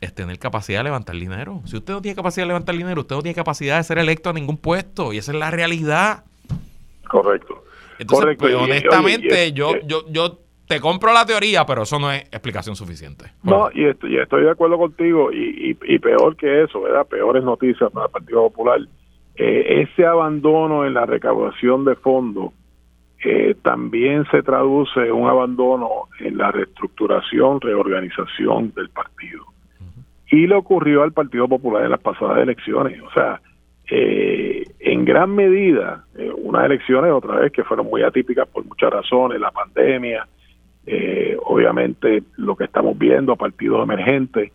[0.00, 1.62] es tener capacidad de levantar dinero.
[1.66, 4.30] Si usted no tiene capacidad de levantar dinero, usted no tiene capacidad de ser electo
[4.30, 5.12] a ningún puesto.
[5.12, 6.24] Y esa es la realidad.
[7.08, 7.64] Correcto.
[7.98, 12.76] Entonces, pues, honestamente, yo, yo, yo te compro la teoría, pero eso no es explicación
[12.76, 13.32] suficiente.
[13.42, 17.06] No, y estoy, de acuerdo contigo, y, peor que eso, ¿verdad?
[17.06, 18.80] Peores noticias para el Partido Popular.
[19.34, 22.52] Eh, ese abandono en la recaudación de fondos
[23.24, 29.44] eh, también se traduce en un abandono en la reestructuración, reorganización del partido.
[30.30, 33.00] Y le ocurrió al Partido Popular en las pasadas elecciones.
[33.00, 33.40] O sea,
[33.90, 36.04] eh, en gran medida,
[36.42, 40.26] unas elecciones otra vez que fueron muy atípicas por muchas razones, la pandemia,
[40.86, 44.52] eh, obviamente lo que estamos viendo a partidos emergentes,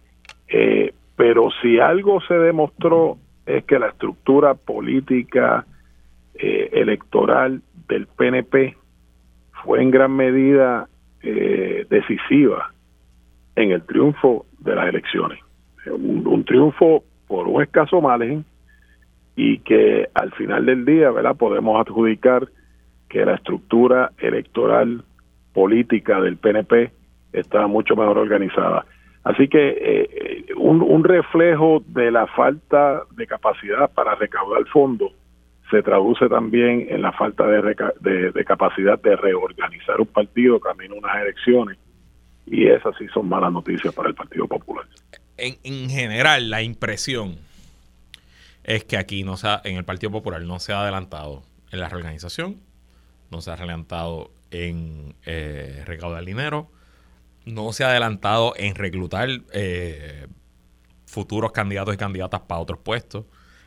[0.47, 5.65] eh, pero si algo se demostró es que la estructura política
[6.35, 8.75] eh, electoral del PNP
[9.63, 10.87] fue en gran medida
[11.89, 12.73] decisiva
[13.55, 15.39] en el triunfo de las elecciones.
[15.85, 18.45] Un, triunfo por un escaso margen
[19.35, 21.35] y que al final del día, ¿verdad?
[21.35, 22.47] Podemos adjudicar
[23.09, 25.03] que la estructura electoral
[25.53, 26.91] política del PNP
[27.31, 28.85] está mucho mejor organizada.
[29.23, 35.13] Así que eh, un, reflejo de la falta de capacidad para recaudar fondos
[35.71, 40.97] se traduce también en la falta de, de, capacidad de reorganizar un partido camino a
[40.97, 41.77] unas elecciones
[42.45, 44.85] y esas sí son malas noticias para el Partido Popular.
[45.37, 47.37] En, en general, la impresión
[48.65, 51.89] es que aquí no se en el Partido Popular no se ha adelantado en la
[51.89, 52.57] reorganización,
[53.31, 56.69] no se ha adelantado en eh, recaudar dinero,
[57.45, 60.27] no se ha adelantado en reclutar eh,
[61.05, 63.25] futuros candidatos y candidatas para otros puestos.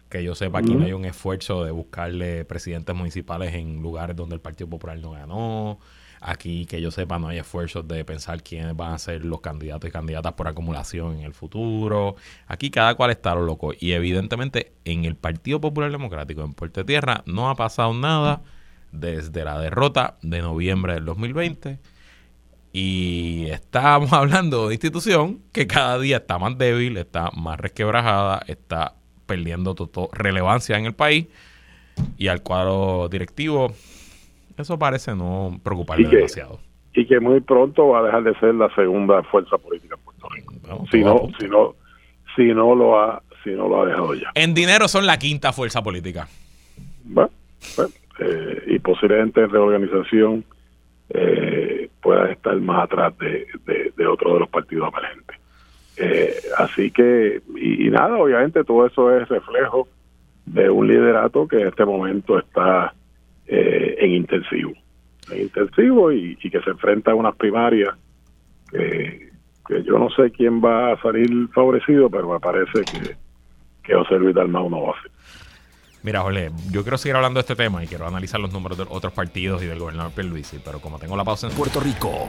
[0.08, 4.36] Que yo sepa, aquí no hay un esfuerzo de buscarle presidentes municipales en lugares donde
[4.36, 5.80] el Partido Popular no ganó.
[6.20, 9.88] Aquí, que yo sepa, no hay esfuerzos de pensar quiénes van a ser los candidatos
[9.88, 12.14] y candidatas por acumulación en el futuro.
[12.46, 13.72] Aquí cada cual está lo loco.
[13.78, 18.42] Y evidentemente en el Partido Popular Democrático en Puerto Tierra no ha pasado nada
[19.00, 21.78] desde la derrota de noviembre del 2020.
[22.72, 28.94] Y estamos hablando de institución que cada día está más débil, está más resquebrajada, está
[29.26, 29.74] perdiendo
[30.12, 31.26] relevancia en el país
[32.16, 33.72] y al cuadro directivo
[34.56, 36.60] eso parece no preocuparle demasiado.
[36.94, 40.28] y que muy pronto va a dejar de ser la segunda fuerza política en Puerto
[40.30, 40.54] Rico.
[40.62, 41.32] Vamos, Si poco a no, poco.
[41.40, 41.74] si no,
[42.36, 44.30] si no lo ha, si no lo ha dejado ya.
[44.34, 46.28] En dinero son la quinta fuerza política.
[47.04, 47.30] Bueno,
[47.76, 50.44] bueno, eh, y posiblemente en reorganización
[51.10, 53.46] eh, pueda estar más atrás de,
[53.96, 55.36] de, otro de los partidos emergentes.
[55.96, 59.88] Eh, así que, y, nada, obviamente todo eso es reflejo
[60.44, 62.94] de un liderato que en este momento está
[63.46, 64.72] eh, en intensivo,
[65.30, 67.94] en intensivo y, que se enfrenta a unas primarias
[68.70, 69.30] que,
[69.66, 73.16] que yo no sé quién va a salir favorecido, pero me parece que,
[73.82, 75.10] que José Luis Dalmau no va a ser.
[76.06, 78.86] Mira, Jorge, yo quiero seguir hablando de este tema y quiero analizar los números de
[78.88, 82.28] otros partidos y del gobernador Pierluisi, pero como tengo la pausa en Puerto Rico.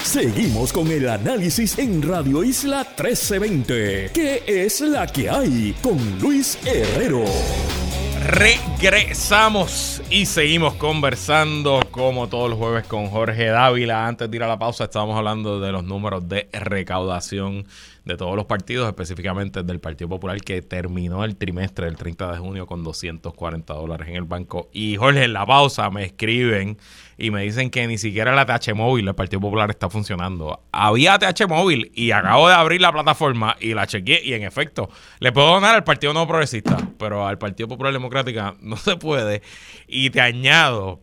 [0.00, 4.10] Seguimos con el análisis en Radio Isla 1320.
[4.12, 5.76] ¿Qué es la que hay?
[5.80, 7.22] Con Luis Herrero.
[8.26, 14.08] Regresamos y seguimos conversando como todos los jueves con Jorge Dávila.
[14.08, 17.64] Antes de ir a la pausa estábamos hablando de los números de recaudación
[18.04, 22.38] de todos los partidos, específicamente del Partido Popular que terminó el trimestre del 30 de
[22.38, 24.68] junio con 240 dólares en el banco.
[24.72, 26.76] Y Jorge, en la pausa me escriben
[27.16, 30.60] y me dicen que ni siquiera la TH móvil del Partido Popular está funcionando.
[30.72, 34.90] Había TH móvil y acabo de abrir la plataforma y la chequeé y en efecto
[35.20, 39.42] le puedo donar al Partido No Progresista, pero al Partido Popular Democrática no se puede.
[39.88, 41.00] Y te añado,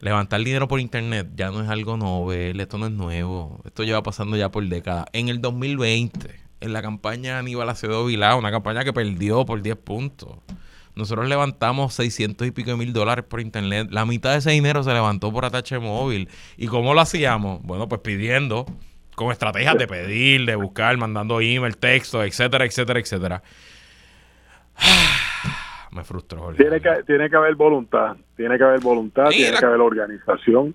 [0.00, 4.02] levantar dinero por internet ya no es algo novel, esto no es nuevo, esto lleva
[4.02, 5.06] pasando ya por décadas.
[5.12, 9.76] En el 2020, en la campaña Aníbal Acevedo Vilá, una campaña que perdió por 10
[9.76, 10.38] puntos.
[10.94, 13.88] Nosotros levantamos 600 y pico de mil dólares por internet.
[13.90, 16.30] La mitad de ese dinero se levantó por atache móvil.
[16.56, 17.60] ¿Y cómo lo hacíamos?
[17.62, 18.64] Bueno, pues pidiendo,
[19.14, 23.42] con estrategias de pedir, de buscar, mandando email, texto, etcétera, etcétera, etcétera.
[25.96, 26.40] Me frustró.
[26.40, 26.62] Jorge.
[26.62, 30.74] Tiene que, tiene que haber voluntad, tiene que haber voluntad, tiene que haber organización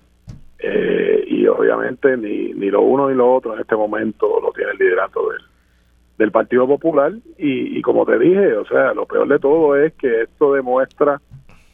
[0.58, 4.72] eh, y obviamente ni, ni lo uno ni lo otro en este momento lo tiene
[4.72, 5.42] el liderato del,
[6.18, 9.92] del Partido Popular y, y como te dije, o sea, lo peor de todo es
[9.94, 11.20] que esto demuestra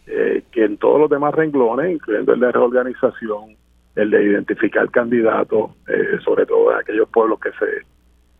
[0.07, 3.57] eh, que en todos los demás renglones, incluyendo el de reorganización,
[3.95, 7.87] el de identificar candidatos, eh, sobre todo en aquellos pueblos que se,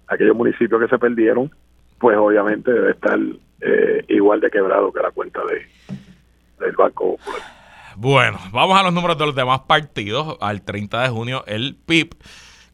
[0.07, 1.51] aquellos municipios que se perdieron,
[1.99, 3.19] pues obviamente debe estar
[3.61, 5.67] eh, igual de quebrado que la cuenta de
[6.59, 7.43] del Banco Popular.
[7.97, 10.37] Bueno, vamos a los números de los demás partidos.
[10.41, 12.15] Al 30 de junio, el PIB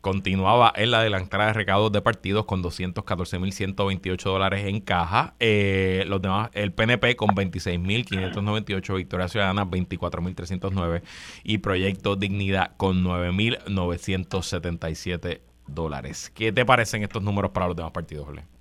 [0.03, 5.33] continuaba en la delantera de recaudos de partidos con 214.128 dólares en caja.
[5.41, 11.01] Eh, los demás, el PNP con 26.598, Victoria Ciudadana 24.309
[11.43, 16.31] y Proyecto Dignidad con 9.977 dólares.
[16.35, 18.54] ¿Qué te parecen estos números para los demás partidos, Jorge?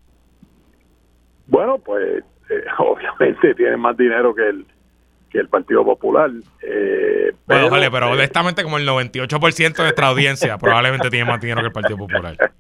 [1.48, 4.66] Bueno, pues eh, obviamente tienen más dinero que el
[5.30, 6.30] que el Partido Popular.
[6.62, 11.42] eh, Bueno, Jorge, pero eh, honestamente como el 98% de nuestra audiencia probablemente tiene más
[11.42, 12.38] dinero que el Partido Popular.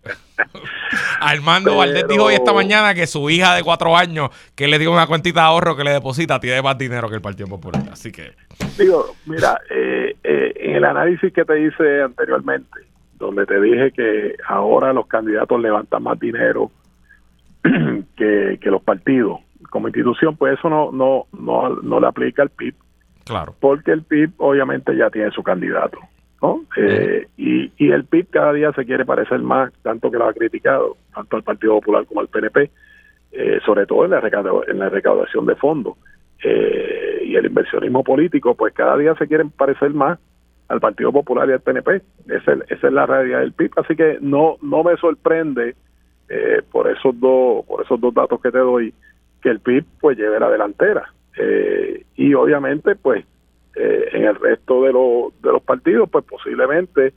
[1.19, 4.79] Armando Pero- Valdés dijo hoy esta mañana que su hija de cuatro años, que le
[4.79, 7.83] dio una cuentita de ahorro que le deposita, tiene más dinero que el Partido Popular.
[7.91, 8.31] Así que,
[8.77, 12.79] Digo, mira, eh, eh, en el análisis que te hice anteriormente,
[13.19, 16.71] donde te dije que ahora los candidatos levantan más dinero
[18.15, 19.39] que, que los partidos
[19.69, 22.75] como institución, pues eso no, no, no, no le aplica al PIB,
[23.25, 23.55] claro.
[23.59, 25.97] porque el PIB obviamente ya tiene su candidato.
[26.41, 26.61] ¿no?
[26.75, 30.33] Eh, y, y el PIB cada día se quiere parecer más, tanto que lo ha
[30.33, 32.69] criticado, tanto al Partido Popular como al PNP,
[33.31, 34.21] eh, sobre todo en la,
[34.67, 35.95] en la recaudación de fondos.
[36.43, 40.19] Eh, y el inversionismo político, pues cada día se quieren parecer más
[40.67, 42.01] al Partido Popular y al PNP.
[42.27, 43.71] Esa es, esa es la realidad del PIB.
[43.77, 45.75] Así que no, no me sorprende
[46.35, 48.91] eh, por esos dos, por esos dos datos que te doy,
[49.39, 51.13] que el PIB pues lleve la delantera.
[51.37, 53.23] Eh, y obviamente, pues,
[53.75, 57.13] eh, en el resto de, los de los partidos, pues posiblemente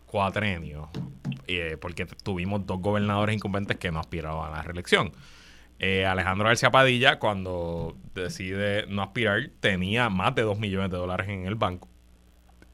[0.08, 0.89] cuatrenios,
[1.48, 5.12] eh, porque tuvimos dos gobernadores incumbentes que no aspiraban a la reelección.
[5.80, 11.45] Alejandro García Padilla, cuando decide no aspirar, tenía más de 2 millones de dólares en
[11.45, 11.88] el banco.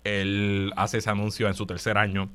[0.04, 2.30] Él hace ese anuncio en su tercer año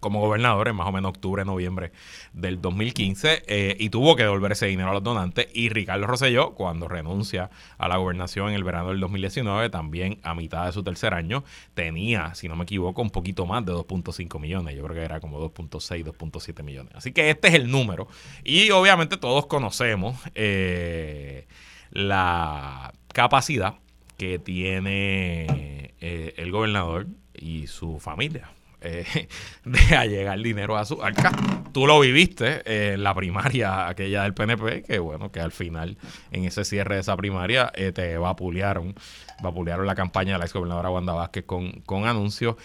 [0.00, 1.92] como gobernador en más o menos octubre, noviembre
[2.32, 6.54] del 2015 eh, y tuvo que devolver ese dinero a los donantes y Ricardo Rosselló
[6.54, 10.82] cuando renuncia a la gobernación en el verano del 2019 también a mitad de su
[10.82, 11.44] tercer año
[11.74, 15.20] tenía, si no me equivoco, un poquito más de 2.5 millones, yo creo que era
[15.20, 16.92] como 2.6, 2.7 millones.
[16.94, 18.08] Así que este es el número
[18.42, 21.46] y obviamente todos conocemos eh,
[21.90, 23.74] la capacidad
[24.16, 28.50] que tiene eh, el gobernador y su familia.
[28.82, 29.28] Eh,
[29.64, 31.32] de llegar dinero a su arca.
[31.72, 35.98] Tú lo viviste en la primaria aquella del PNP, que bueno, que al final,
[36.32, 38.94] en ese cierre de esa primaria, eh, te vapulearon,
[39.42, 42.56] vapulearon la campaña de la ex gobernadora Wanda Vázquez con, con anuncios.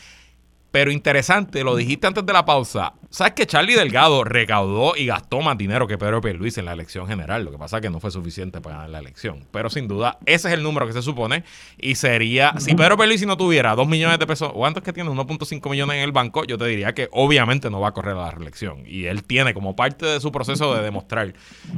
[0.75, 2.95] Pero interesante, lo dijiste antes de la pausa.
[3.09, 7.07] ¿Sabes que Charlie Delgado recaudó y gastó más dinero que Pedro Pierluisi en la elección
[7.07, 7.45] general?
[7.45, 9.45] Lo que pasa es que no fue suficiente para ganar la elección.
[9.51, 11.45] Pero sin duda, ese es el número que se supone.
[11.77, 15.09] Y sería, si Pedro Pierluisi no tuviera 2 millones de pesos, ¿cuántos que tiene?
[15.11, 18.23] 1.5 millones en el banco, yo te diría que obviamente no va a correr a
[18.23, 18.83] la reelección.
[18.85, 21.35] Y él tiene como parte de su proceso de demostrar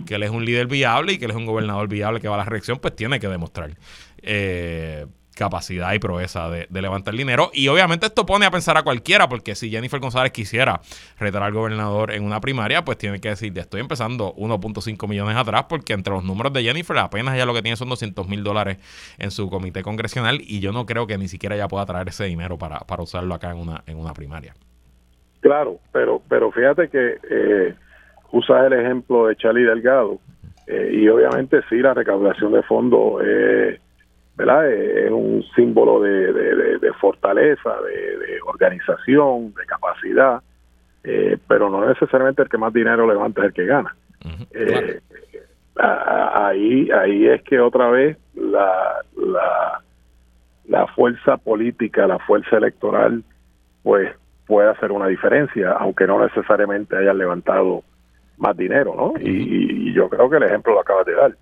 [0.07, 2.33] que él es un líder viable y que él es un gobernador viable que va
[2.33, 3.77] a la reelección, pues tiene que demostrar.
[4.23, 5.05] Eh,
[5.37, 7.49] capacidad y proeza de, levantar dinero.
[7.53, 10.81] Y obviamente esto pone a pensar a cualquiera, porque si Jennifer González quisiera
[11.19, 15.65] retar al gobernador en una primaria, pues tiene que decir, estoy empezando 1.5 millones atrás,
[15.69, 18.77] porque entre los números de Jennifer apenas ya lo que tiene son 200 mil dólares
[19.17, 22.25] en su comité congresional y yo no creo que ni siquiera ella pueda traer ese
[22.25, 24.53] dinero para, para usarlo acá en una, en una primaria.
[25.41, 27.75] Claro, pero, pero fíjate que eh,
[28.31, 30.19] usas el ejemplo de Charlie Delgado
[30.65, 33.21] eh, y obviamente sí, la recaudación de fondos...
[33.23, 33.79] Eh,
[34.37, 34.71] ¿verdad?
[34.71, 40.41] Es un símbolo de, fortaleza, de, organización, de capacidad,
[41.03, 43.95] eh, pero no necesariamente el que más dinero levanta es el que gana.
[44.51, 45.01] Eh,
[45.75, 49.81] ahí, ahí es que otra vez la, la,
[50.67, 53.23] la fuerza política, la fuerza electoral,
[53.83, 54.11] pues
[54.45, 57.83] puede hacer una diferencia, aunque no necesariamente hayan levantado
[58.37, 59.13] más dinero, ¿no?
[59.19, 61.35] y, yo creo que el ejemplo lo acabas de dar.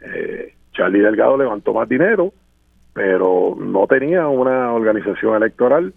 [0.00, 2.32] Eh, Charlie Delgado levantó más dinero,
[2.98, 5.94] pero no tenía una organización electoral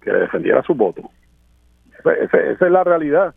[0.00, 1.02] que defendiera su voto.
[1.98, 3.34] Esa, es la realidad.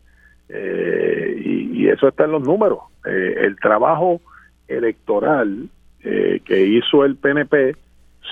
[0.48, 2.78] Eh, y, eso está en los números.
[3.04, 4.22] Eh, el trabajo
[4.68, 5.68] electoral
[6.02, 7.76] eh, que hizo el PNP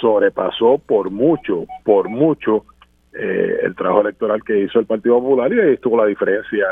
[0.01, 2.65] sobrepasó por mucho, por mucho,
[3.13, 6.65] el trabajo electoral que hizo el Partido Popular y ahí estuvo la diferencia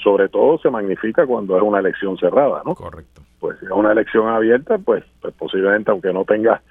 [0.00, 2.76] sobre todo se magnifica cuando es una elección cerrada, ¿no?
[2.76, 3.22] Correcto.
[3.40, 6.62] Pues si es una elección abierta, pues, pues posiblemente, aunque no tenga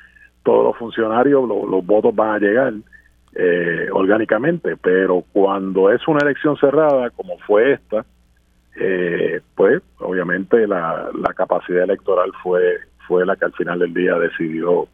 [0.44, 2.74] todos los funcionarios, los votos van a llegar
[3.36, 8.06] eh, orgánicamente, pero cuando es una elección cerrada, como fue esta,
[8.80, 12.78] eh, pues obviamente la, la capacidad electoral fue
[13.08, 14.88] fue la que al final del día decidió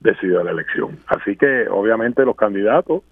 [0.00, 0.98] decidió la elección.
[1.06, 3.02] Así que obviamente los candidatos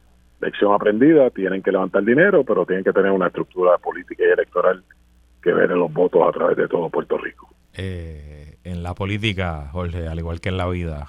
[0.41, 4.83] lección aprendida, tienen que levantar dinero, pero tienen que tener una estructura política y electoral
[5.43, 7.49] que ver en los votos a través de todo Puerto Rico.
[7.75, 11.09] Eh, en la política, Jorge, al igual que en la vida,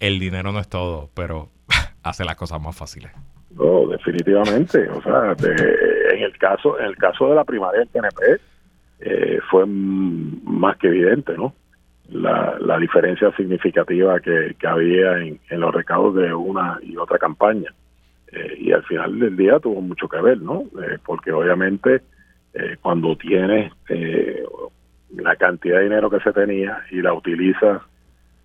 [0.00, 1.48] el dinero no es todo, pero
[2.02, 3.10] hace las cosas más fáciles.
[3.50, 4.88] No, definitivamente.
[4.90, 8.40] O sea, en el caso en el caso de la primaria del PNP
[9.00, 11.54] eh, fue más que evidente, ¿no?
[12.08, 17.72] La, la diferencia significativa que, había en, los recaudos de una y otra campaña.
[18.30, 20.62] Eh, y al final del día tuvo mucho que ver, ¿no?
[20.82, 22.02] Eh, porque obviamente
[22.54, 23.72] eh, cuando tienes
[25.16, 27.82] la cantidad de dinero que se tenía y la utilizas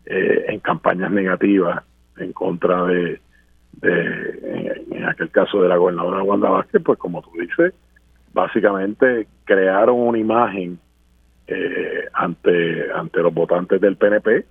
[0.05, 1.83] eh, en campañas negativas
[2.17, 3.21] en contra de,
[3.81, 7.73] en, aquel caso de la gobernadora Wanda Vázquez, pues como tú dices,
[8.33, 10.79] básicamente crearon una imagen
[11.47, 14.45] eh, ante ante los votantes del PNP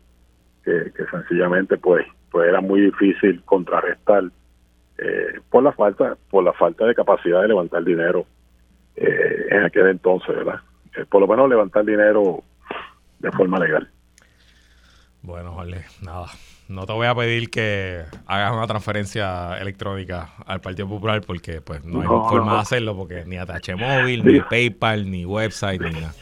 [0.64, 4.24] que, que sencillamente pues pues era muy difícil contrarrestar
[4.98, 8.26] eh, por la falta por la falta de capacidad de levantar dinero
[8.96, 10.60] eh, en aquel entonces, ¿verdad?
[10.96, 12.42] Eh, por lo menos levantar dinero
[13.18, 13.88] de forma legal.
[15.22, 16.26] Bueno, Jorge, nada.
[16.68, 21.84] No te voy a pedir que hagas una transferencia electrónica al Partido Popular porque pues
[21.84, 22.56] no hay No, forma no.
[22.56, 24.40] de hacerlo porque ni ATH móvil, ni.
[24.40, 26.14] PayPal, ni website, ni nada.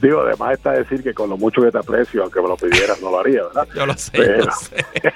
[0.00, 3.02] Digo, además está decir que con lo mucho que te aprecio, aunque me lo pidieras,
[3.02, 3.68] no lo haría, ¿verdad?
[3.74, 4.86] Yo lo sé, yo Pero- lo sé.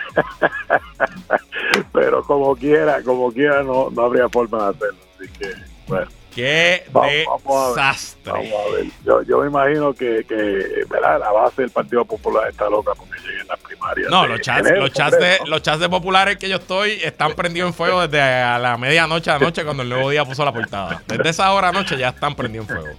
[1.92, 4.98] Pero como quiera, como quiera, no, no habría forma de hacerlo.
[5.18, 5.50] Así que,
[5.88, 6.06] bueno.
[6.36, 7.76] Qué Vamos, vamos a ver.
[7.76, 8.32] desastre.
[8.32, 8.84] Vamos a ver.
[9.04, 11.18] Yo, yo me imagino que, que ¿verdad?
[11.18, 14.10] la base del Partido Popular está loca porque lleguen las primarias.
[14.10, 17.00] No, de los chats, enero, los chats de, los chats de populares que yo estoy
[17.02, 20.44] están prendidos en fuego desde a la medianoche de anoche cuando el nuevo día puso
[20.44, 21.02] la portada.
[21.08, 22.96] Desde esa hora anoche ya están prendidos en fuego.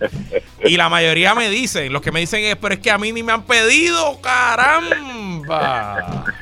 [0.63, 3.11] Y la mayoría me dicen, los que me dicen es, pero es que a mí
[3.11, 6.25] ni me han pedido, caramba.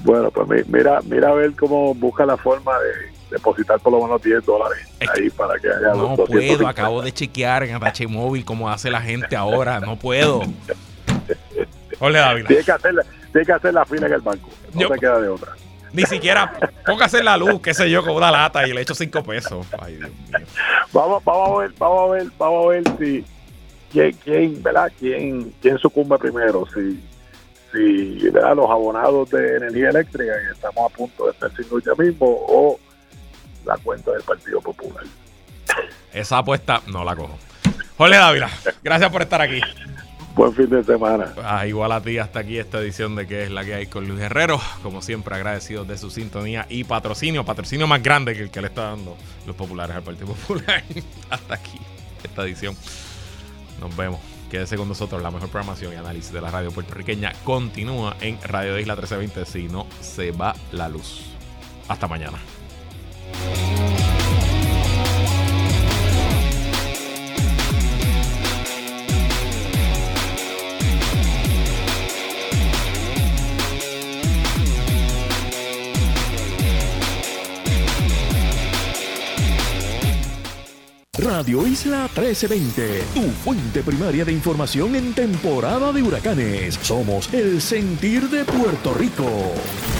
[0.00, 4.02] Bueno, pues mi- mira, mira a ver cómo busca la forma de depositar por lo
[4.02, 4.78] menos 10 dólares
[5.14, 6.56] ahí para que haya No los 250.
[6.56, 10.42] puedo, acabo de chequear en Atache Móvil cómo hace la gente ahora, no puedo.
[12.00, 12.48] Ole Dávila.
[12.48, 14.48] Tiene que hacer, la- tiene que hacer la fila en el banco.
[14.74, 15.52] No Yo- te queda de otra.
[15.92, 16.52] Ni siquiera
[16.84, 19.66] póngase la luz, qué sé yo, con una lata y le echo cinco pesos.
[19.80, 20.46] Ay, Dios mío.
[20.92, 23.24] Vamos, vamos a ver, vamos a ver, vamos a ver si
[23.90, 24.92] quién, quién ¿verdad?
[24.98, 27.02] ¿Quién, quién sucumbe primero, si,
[27.72, 28.54] si ¿verdad?
[28.54, 32.26] los abonados de energía eléctrica que estamos a punto de estar sin luz ya mismo
[32.48, 32.78] o
[33.68, 35.04] la cuenta del Partido Popular.
[36.12, 37.38] Esa apuesta no la cojo.
[37.98, 38.50] Jorge Dávila,
[38.82, 39.60] gracias por estar aquí.
[40.34, 41.34] Buen fin de semana.
[41.44, 44.08] Ah, igual a ti, hasta aquí esta edición de que es la que hay con
[44.08, 44.60] Luis Herrero.
[44.82, 47.44] Como siempre, agradecidos de su sintonía y patrocinio.
[47.44, 49.16] Patrocinio más grande que el que le está dando
[49.46, 50.82] los populares al Partido Popular.
[51.30, 51.78] hasta aquí
[52.22, 52.74] esta edición.
[53.80, 54.20] Nos vemos.
[54.48, 55.20] Quédese con nosotros.
[55.20, 59.44] La mejor programación y análisis de la radio puertorriqueña continúa en Radio de Isla 1320.
[59.44, 61.26] Si no, se va la luz.
[61.88, 62.38] Hasta mañana.
[63.32, 63.67] Bye.
[81.18, 86.78] Radio Isla 1320, tu fuente primaria de información en temporada de huracanes.
[86.80, 89.26] Somos el sentir de Puerto Rico.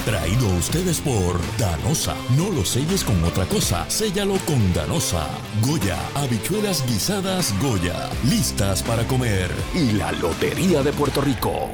[0.05, 2.15] Traído a ustedes por Danosa.
[2.37, 5.27] No lo selles con otra cosa, séllalo con Danosa.
[5.67, 9.51] Goya, habichuelas guisadas Goya, listas para comer.
[9.75, 11.71] Y la Lotería de Puerto Rico.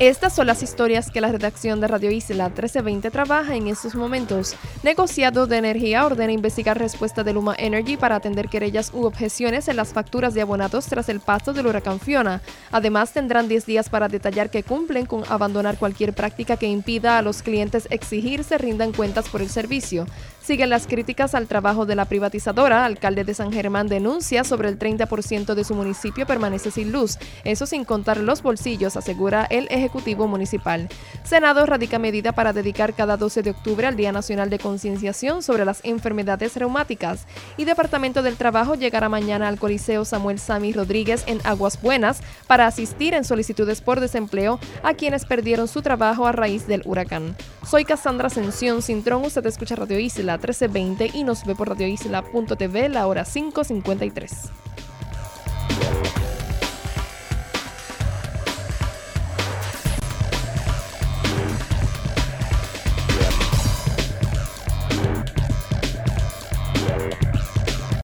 [0.00, 4.54] Estas son las historias que la redacción de Radio Isla 1320 trabaja en estos momentos.
[4.84, 9.74] Negociado de Energía ordena investigar respuesta de Luma Energy para atender querellas u objeciones en
[9.74, 12.42] las facturas de abonados tras el paso del huracán Fiona.
[12.70, 17.22] Además, tendrán 10 días para detallar que cumplen con abandonar cualquier práctica que impida a
[17.22, 20.06] los clientes exigir se rindan cuentas por el servicio.
[20.48, 22.86] Siguen las críticas al trabajo de la privatizadora.
[22.86, 27.18] Alcalde de San Germán denuncia sobre el 30% de su municipio permanece sin luz.
[27.44, 30.88] Eso sin contar los bolsillos, asegura el Ejecutivo Municipal.
[31.22, 35.66] Senado radica medida para dedicar cada 12 de octubre al Día Nacional de Concienciación sobre
[35.66, 37.26] las enfermedades reumáticas.
[37.58, 42.66] Y Departamento del Trabajo llegará mañana al Coliseo Samuel Sami Rodríguez en Aguas Buenas para
[42.66, 47.36] asistir en solicitudes por desempleo a quienes perdieron su trabajo a raíz del huracán.
[47.68, 53.06] Soy Cassandra Ascensión Cintrón, usted escucha Radio Isla 1320 y nos ve por radioisla.tv la
[53.06, 54.50] hora 5.53.